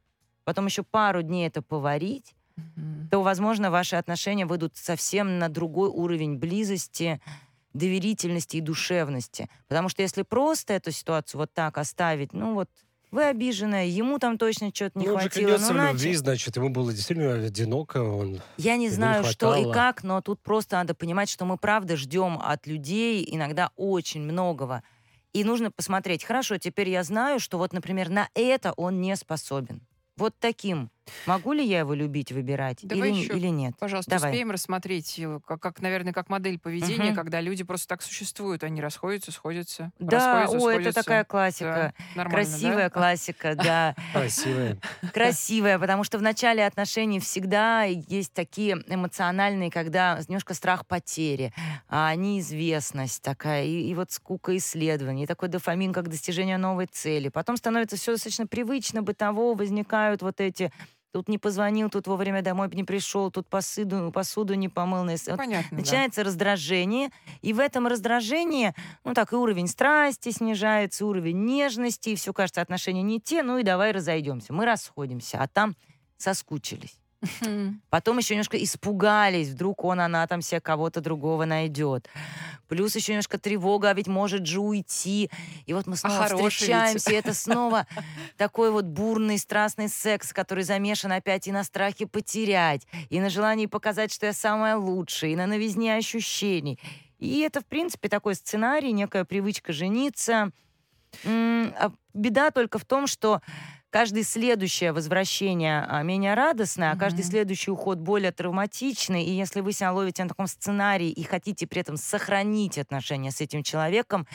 потом 0.45 0.67
еще 0.67 0.83
пару 0.83 1.23
дней 1.23 1.47
это 1.47 1.63
поварить, 1.63 2.35
Мгм. 2.57 3.09
то, 3.11 3.23
возможно, 3.23 3.71
ваши 3.71 3.97
отношения 3.97 4.47
выйдут 4.47 4.77
совсем 4.77 5.39
на 5.39 5.49
другой 5.49 5.89
уровень 5.89 6.37
близости, 6.37 7.21
доверительности 7.73 8.59
и 8.59 8.61
душевности. 8.61 9.49
Потому 9.67 9.89
что 9.89 10.03
если 10.03 10.23
просто 10.23 10.75
эту 10.75 10.93
ситуацию 10.93 11.41
вот 11.41 11.53
так 11.53 11.77
оставить, 11.79 12.33
ну 12.33 12.55
вот, 12.55 12.69
вы 13.11 13.25
обиженная, 13.25 13.87
ему 13.87 14.19
там 14.19 14.39
точно 14.39 14.71
что-то 14.75 14.99
не 14.99 15.07
ну, 15.07 15.15
он 15.15 15.21
же 15.21 15.31
хватило. 15.31 15.57
ну, 15.59 15.73
в 15.73 15.93
любви, 15.93 16.15
значит, 16.15 16.57
ему 16.57 16.69
было 16.69 16.93
действительно 16.93 17.35
одиноко. 17.35 17.99
Он... 17.99 18.41
Я 18.57 18.77
не 18.77 18.87
Ему 18.87 18.91
не 18.91 18.91
знаю, 18.91 19.25
что 19.25 19.55
и 19.55 19.73
как, 19.73 20.03
но 20.03 20.21
тут 20.21 20.41
просто 20.41 20.77
надо 20.77 20.95
понимать, 20.95 21.29
что 21.29 21.45
мы 21.45 21.57
правда 21.57 21.97
ждем 21.97 22.41
от 22.43 22.67
людей 22.67 23.25
иногда 23.29 23.71
очень 23.77 24.23
многого. 24.23 24.83
И 25.33 25.45
нужно 25.45 25.71
посмотреть, 25.71 26.25
хорошо, 26.25 26.59
теперь 26.59 26.89
я 26.91 27.03
знаю, 27.05 27.39
что 27.41 27.59
вот, 27.59 27.73
например, 27.73 28.09
на 28.09 28.29
это 28.35 28.73
он 28.73 29.01
не 29.01 29.15
способен. 29.17 29.81
Вот 30.17 30.35
таким. 30.39 30.91
Могу 31.27 31.53
ли 31.53 31.65
я 31.65 31.81
его 31.81 31.95
любить, 31.95 32.33
выбирать 32.33 32.79
Давай 32.83 33.11
или, 33.11 33.19
еще 33.21 33.35
или 33.35 33.49
нет? 33.49 33.75
Пожалуйста, 33.79 34.11
Давай. 34.11 34.31
успеем 34.31 34.51
рассмотреть, 34.51 35.19
э, 35.19 35.41
как, 35.47 35.61
как, 35.61 35.81
наверное, 35.81 36.13
как 36.13 36.29
модель 36.29 36.59
поведения, 36.59 37.07
Мгм. 37.11 37.17
когда 37.17 37.41
люди 37.41 37.65
просто 37.65 37.89
так 37.89 38.03
существуют, 38.03 38.63
они 38.65 38.81
расходятся, 38.81 39.33
сходятся, 39.33 39.91
Да, 39.99 40.43
расходятся, 40.43 40.57
о, 40.59 40.71
это 40.71 40.71
сходятся. 40.81 41.03
такая 41.03 41.25
классика. 41.25 41.93
Да, 41.99 42.05
нормально, 42.15 42.47
Красивая 42.49 42.89
да? 42.89 42.91
классика, 42.91 43.55
да. 43.57 43.95
Красивая. 44.13 44.79
Красивая, 45.13 45.79
потому 45.79 46.05
что 46.05 46.19
в 46.19 46.23
начале 46.23 46.67
отношений 46.67 47.21
всегда 47.21 47.85
есть 47.85 48.33
такие 48.33 48.77
эмоциональные, 48.87 49.71
когда 49.71 50.19
немножко 50.29 50.55
страх 50.55 50.87
потери, 50.87 51.53
а, 51.89 52.15
неизвестность 52.15 53.23
такая, 53.23 53.65
и, 53.65 53.89
и 53.91 53.95
вот 53.95 54.11
скука 54.11 54.57
исследований, 54.57 55.25
и 55.25 55.27
такой 55.27 55.49
дофамин, 55.49 55.93
как 55.93 56.09
достижение 56.09 56.59
новой 56.59 56.87
цели. 56.87 57.29
Потом 57.29 57.57
становится 57.57 57.97
все 57.97 58.13
достаточно 58.13 58.47
привычно, 58.47 59.03
бытово, 59.03 59.55
возникают 59.55 60.23
вот 60.23 60.41
эти 60.41 60.73
Тут 61.15 61.29
не 61.29 61.39
позвонил, 61.39 61.91
тут 61.91 62.09
вовремя 62.09 62.43
домой 62.43 62.69
не 62.73 62.83
пришел, 62.83 63.31
тут 63.31 63.47
посуду, 63.47 64.11
посуду 64.13 64.55
не 64.55 64.69
помыл. 64.69 65.05
вот 65.05 65.39
Понятно, 65.39 65.69
да. 65.71 65.77
Начинается 65.77 66.25
раздражение, 66.25 67.11
и 67.41 67.53
в 67.53 67.61
этом 67.61 67.87
раздражении, 67.87 68.75
ну 69.05 69.15
так, 69.15 69.33
и 69.33 69.37
уровень 69.37 69.69
страсти 69.69 70.33
снижается, 70.33 71.07
уровень 71.07 71.45
нежности, 71.45 72.09
и 72.09 72.17
все 72.17 72.33
кажется, 72.33 72.63
отношения 72.63 73.03
не 73.03 73.21
те, 73.21 73.45
ну 73.45 73.59
и 73.59 73.63
давай 73.63 73.93
разойдемся. 73.93 74.53
Мы 74.53 74.65
расходимся, 74.65 75.39
а 75.41 75.47
там 75.47 75.77
соскучились. 76.17 76.99
Потом 77.91 78.19
еще 78.19 78.35
немножко 78.35 78.63
испугались, 78.63 79.49
вдруг 79.49 79.85
он, 79.85 80.01
она 80.01 80.27
там 80.27 80.43
себе 80.43 80.61
кого-то 80.61 81.01
другого 81.01 81.45
найдет. 81.45 82.09
Плюс 82.69 82.97
еще 82.97 83.13
немножко 83.13 83.39
тревога, 83.39 83.91
а 83.91 83.95
ведь 83.95 84.07
может 84.07 84.47
же 84.47 84.61
уйти. 84.61 85.31
И 85.67 85.73
вот 85.75 85.87
мы 85.87 85.97
снова 85.97 86.25
хороший 86.25 86.43
ведь. 86.43 86.53
встречаемся, 86.53 87.11
и 87.13 87.15
это 87.15 87.35
снова 87.35 87.87
такой 88.37 88.71
вот 88.71 88.87
бурный, 88.87 89.39
страстный 89.39 89.89
секс, 89.89 90.33
который 90.33 90.65
замешан 90.65 91.13
опять 91.13 91.47
и 91.47 91.53
на 91.53 91.65
страхе 91.65 92.07
потерять, 92.07 92.87
и 93.11 93.21
на 93.21 93.31
желании 93.31 93.67
показать, 93.67 94.13
что 94.13 94.27
я 94.27 94.33
самая 94.33 94.77
лучшая, 94.77 95.33
и 95.33 95.37
на 95.37 95.47
новизне 95.47 95.95
ощущений. 95.95 96.79
И 97.19 97.41
это, 97.41 97.61
в 97.61 97.67
принципе, 97.67 98.09
такой 98.09 98.35
сценарий, 98.35 98.93
некая 98.93 99.25
привычка 99.25 99.73
жениться. 99.73 100.51
А 101.25 101.93
Беда 102.13 102.51
только 102.51 102.79
в 102.79 102.85
том, 102.85 103.07
что 103.07 103.41
каждое 103.95 104.25
следующее 104.25 104.91
возвращение 104.91 105.87
а, 105.89 106.03
менее 106.03 106.35
радостное, 106.35 106.91
а 106.91 106.97
каждый 106.97 107.23
следующий 107.23 107.71
уход 107.71 107.99
более 107.99 108.33
травматичный. 108.33 109.23
И 109.23 109.31
если 109.31 109.61
вы 109.61 109.73
себя 109.73 109.93
ловите 109.93 110.25
на 110.25 110.31
таком 110.31 110.49
сценарии 110.49 111.11
и 111.11 111.23
хотите 111.23 111.69
при 111.69 111.83
этом 111.83 111.97
сохранить 111.97 112.77
отношения 112.77 113.31
с 113.31 113.41
этим 113.41 113.63
человеком, 113.63 114.27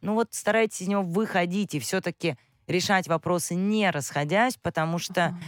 ну 0.00 0.14
вот 0.14 0.28
старайтесь 0.30 0.80
из 0.80 0.88
него 0.88 1.02
выходить 1.02 1.74
и 1.74 1.80
все-таки 1.80 2.36
решать 2.66 3.06
вопросы 3.06 3.54
не 3.54 3.90
расходясь, 3.90 4.56
потому 4.56 4.96
что, 4.96 5.38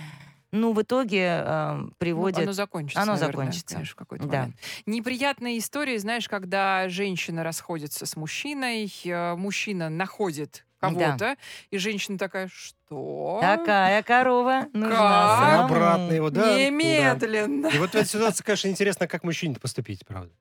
ну, 0.53 0.75
в 0.75 0.83
итоге 0.83 1.43
э, 1.43 1.73
Ну, 1.77 1.91
приводит... 1.97 2.41
оно 2.43 2.53
закончится, 2.53 3.01
оно 3.01 3.15
наверное, 3.15 3.33
закончится. 3.47 3.75
конечно, 3.77 3.93
в 3.95 3.97
какой-то 3.97 4.27
Да. 4.27 4.39
момент. 4.41 4.57
Неприятные 4.85 5.57
истории, 5.61 5.97
знаешь, 5.97 6.29
когда 6.29 6.91
женщина 6.91 7.43
расходится 7.43 8.05
с 8.05 8.17
мужчиной, 8.17 8.93
э, 9.07 9.35
мужчина 9.35 9.89
находит 9.89 10.67
кого-то, 10.95 11.37
и 11.71 11.79
женщина 11.79 12.19
такая, 12.19 12.49
что? 12.49 13.39
Такая 13.41 14.03
корова 14.03 14.67
нужна 14.73 14.97
Как? 14.97 15.39
самому». 15.39 15.65
Обратно 15.65 16.13
его, 16.13 16.31
да. 16.31 16.43
да. 16.43 16.57
Немедленно. 16.59 17.69
И 17.69 17.79
вот 17.79 17.91
в 17.91 17.95
этой 17.95 18.07
ситуации, 18.07 18.45
конечно, 18.45 18.69
интересно, 18.69 19.09
как 19.09 19.25
мужчине 19.25 19.57
поступить, 19.57 20.07
правда. 20.07 20.33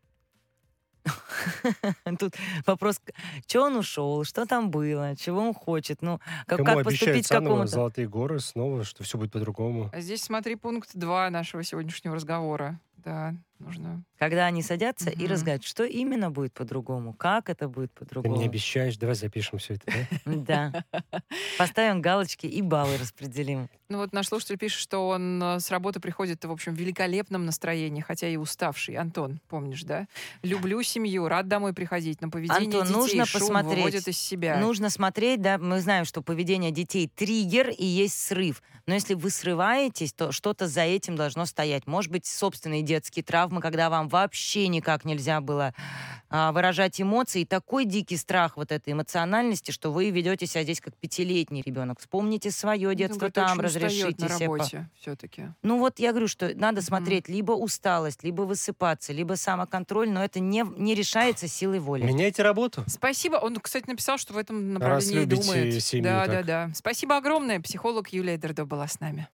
Тут 2.20 2.36
вопрос, 2.66 3.00
что 3.48 3.64
он 3.64 3.78
ушел, 3.78 4.24
что 4.24 4.46
там 4.46 4.72
было, 4.72 5.16
чего 5.16 5.42
он 5.42 5.54
хочет, 5.54 6.02
ну, 6.02 6.20
как, 6.48 6.58
Кому 6.60 6.66
как 6.66 6.84
поступить 6.84 7.28
заново 7.28 7.44
какому-то... 7.46 7.72
золотые 7.72 8.08
горы 8.08 8.40
снова, 8.40 8.84
что 8.84 9.04
все 9.04 9.18
будет 9.18 9.32
по-другому. 9.32 9.90
А 9.94 10.02
здесь 10.02 10.24
смотри 10.24 10.56
пункт 10.56 10.90
2 10.94 11.30
нашего 11.30 11.64
сегодняшнего 11.64 12.16
разговора. 12.16 12.80
Да, 12.98 13.36
нужно. 13.60 14.04
Когда 14.18 14.46
они 14.48 14.62
садятся 14.64 15.10
и 15.10 15.24
Мгм. 15.24 15.32
разговаривают, 15.32 15.66
что 15.66 15.84
именно 15.84 16.32
будет 16.32 16.54
по-другому, 16.54 17.14
как 17.14 17.50
это 17.50 17.68
будет 17.68 17.94
Ты 17.94 18.00
по-другому. 18.06 18.36
мне 18.38 18.46
обещаешь, 18.46 18.98
давай 18.98 19.16
запишем 19.16 19.60
все 19.60 19.76
это, 19.76 19.86
да? 20.26 20.34
Да. 20.36 21.02
Поставим 21.58 22.02
галочки 22.02 22.48
и 22.48 22.62
баллы 22.62 22.98
распределим. 22.98 23.70
Ну 23.90 24.00
вот 24.00 24.14
наш 24.14 24.28
слушатель 24.30 24.58
пишет, 24.58 24.80
что 24.80 25.10
он 25.10 25.42
э, 25.44 25.60
с 25.60 25.70
работы 25.70 26.00
приходит, 26.00 26.44
в 26.44 26.52
общем, 26.52 26.74
в 26.74 26.80
великолепном 26.80 27.46
настроении, 27.46 28.02
хотя 28.02 28.28
и 28.28 28.36
уставший. 28.38 28.96
Антон, 28.96 29.40
помнишь, 29.48 29.84
да? 29.84 30.08
Люблю 30.42 30.82
семью, 30.82 31.28
рад 31.28 31.48
домой 31.48 31.74
приходить, 31.74 32.22
но 32.22 32.30
поведение 32.32 32.66
Антон, 32.82 32.88
детей 32.88 32.96
нужно 32.98 33.26
шум 33.26 33.40
посмотреть. 33.42 33.76
выводит 33.78 34.08
из 34.08 34.18
себя. 34.18 34.58
Нужно 34.60 34.90
смотреть, 34.90 35.42
да, 35.42 35.58
мы 35.60 35.80
знаем, 35.82 36.06
что 36.06 36.22
поведение 36.24 36.72
детей 36.72 37.08
триггер 37.14 37.70
и 37.70 37.86
есть 37.86 38.20
срыв. 38.20 38.64
Но 38.88 38.94
если 38.96 39.14
вы 39.14 39.30
срываетесь, 39.30 40.14
то 40.14 40.32
что-то 40.32 40.68
за 40.68 40.82
этим 40.82 41.16
должно 41.16 41.46
стоять. 41.46 41.86
Может 41.88 42.12
быть, 42.12 42.26
собственные 42.26 42.82
детские 42.86 43.24
травмы, 43.24 43.60
когда 43.62 43.90
вам 43.90 44.08
вообще 44.08 44.68
никак 44.68 45.04
нельзя 45.06 45.42
было 45.42 45.74
а, 46.30 46.52
выражать 46.52 47.00
эмоции. 47.02 47.42
И 47.42 47.46
такой 47.46 47.86
дикий 47.86 48.18
страх 48.18 48.58
вот 48.58 48.72
этой 48.72 48.94
эмоциональности, 48.94 49.72
что 49.72 49.92
вы 49.92 50.10
ведете 50.10 50.46
себя 50.48 50.64
здесь 50.64 50.82
как 50.82 50.96
пятилетний 50.96 51.62
ребенок. 51.66 52.00
Вспомните 52.00 52.52
свое 52.52 52.90
Ну, 52.90 52.94
детство 52.94 53.20
говорят, 53.30 53.34
там, 53.36 53.60
разрешите 53.60 54.24
на 54.24 54.30
себе. 54.30 54.48
по- 54.48 54.54
работе 54.58 54.90
все-таки. 55.00 55.44
Ну 55.62 55.80
вот 55.80 56.00
я 56.00 56.12
говорю, 56.12 56.28
что 56.28 56.52
надо 56.56 56.82
смотреть 56.82 57.30
либо 57.30 57.52
усталость, 57.54 58.24
либо 58.24 58.44
высыпаться, 58.44 59.14
либо 59.14 59.34
самоконтроль, 59.36 60.10
но 60.10 60.24
это 60.24 60.40
не, 60.40 60.64
не 60.78 60.96
решается 60.96 61.48
силой 61.48 61.80
воли. 61.80 62.04
Меняйте 62.04 62.44
работу. 62.44 62.84
Спасибо. 62.88 63.36
Он, 63.38 63.56
кстати, 63.58 63.88
написал, 63.90 64.18
что 64.18 64.34
в 64.34 64.38
этом 64.38 64.74
Раз 64.78 64.80
направлении 65.06 65.20
любите 65.22 65.42
думает. 65.44 65.84
семью 65.84 66.04
да, 66.06 66.26
так. 66.26 66.32
да, 66.32 66.44
да. 66.68 66.72
Спасибо 66.76 67.18
огромное. 67.18 67.60
Психолог 67.62 68.10
Юлия 68.10 68.38
Дердо 68.38 68.66
была 68.66 68.88
с 68.88 69.00
нами. 69.00 69.24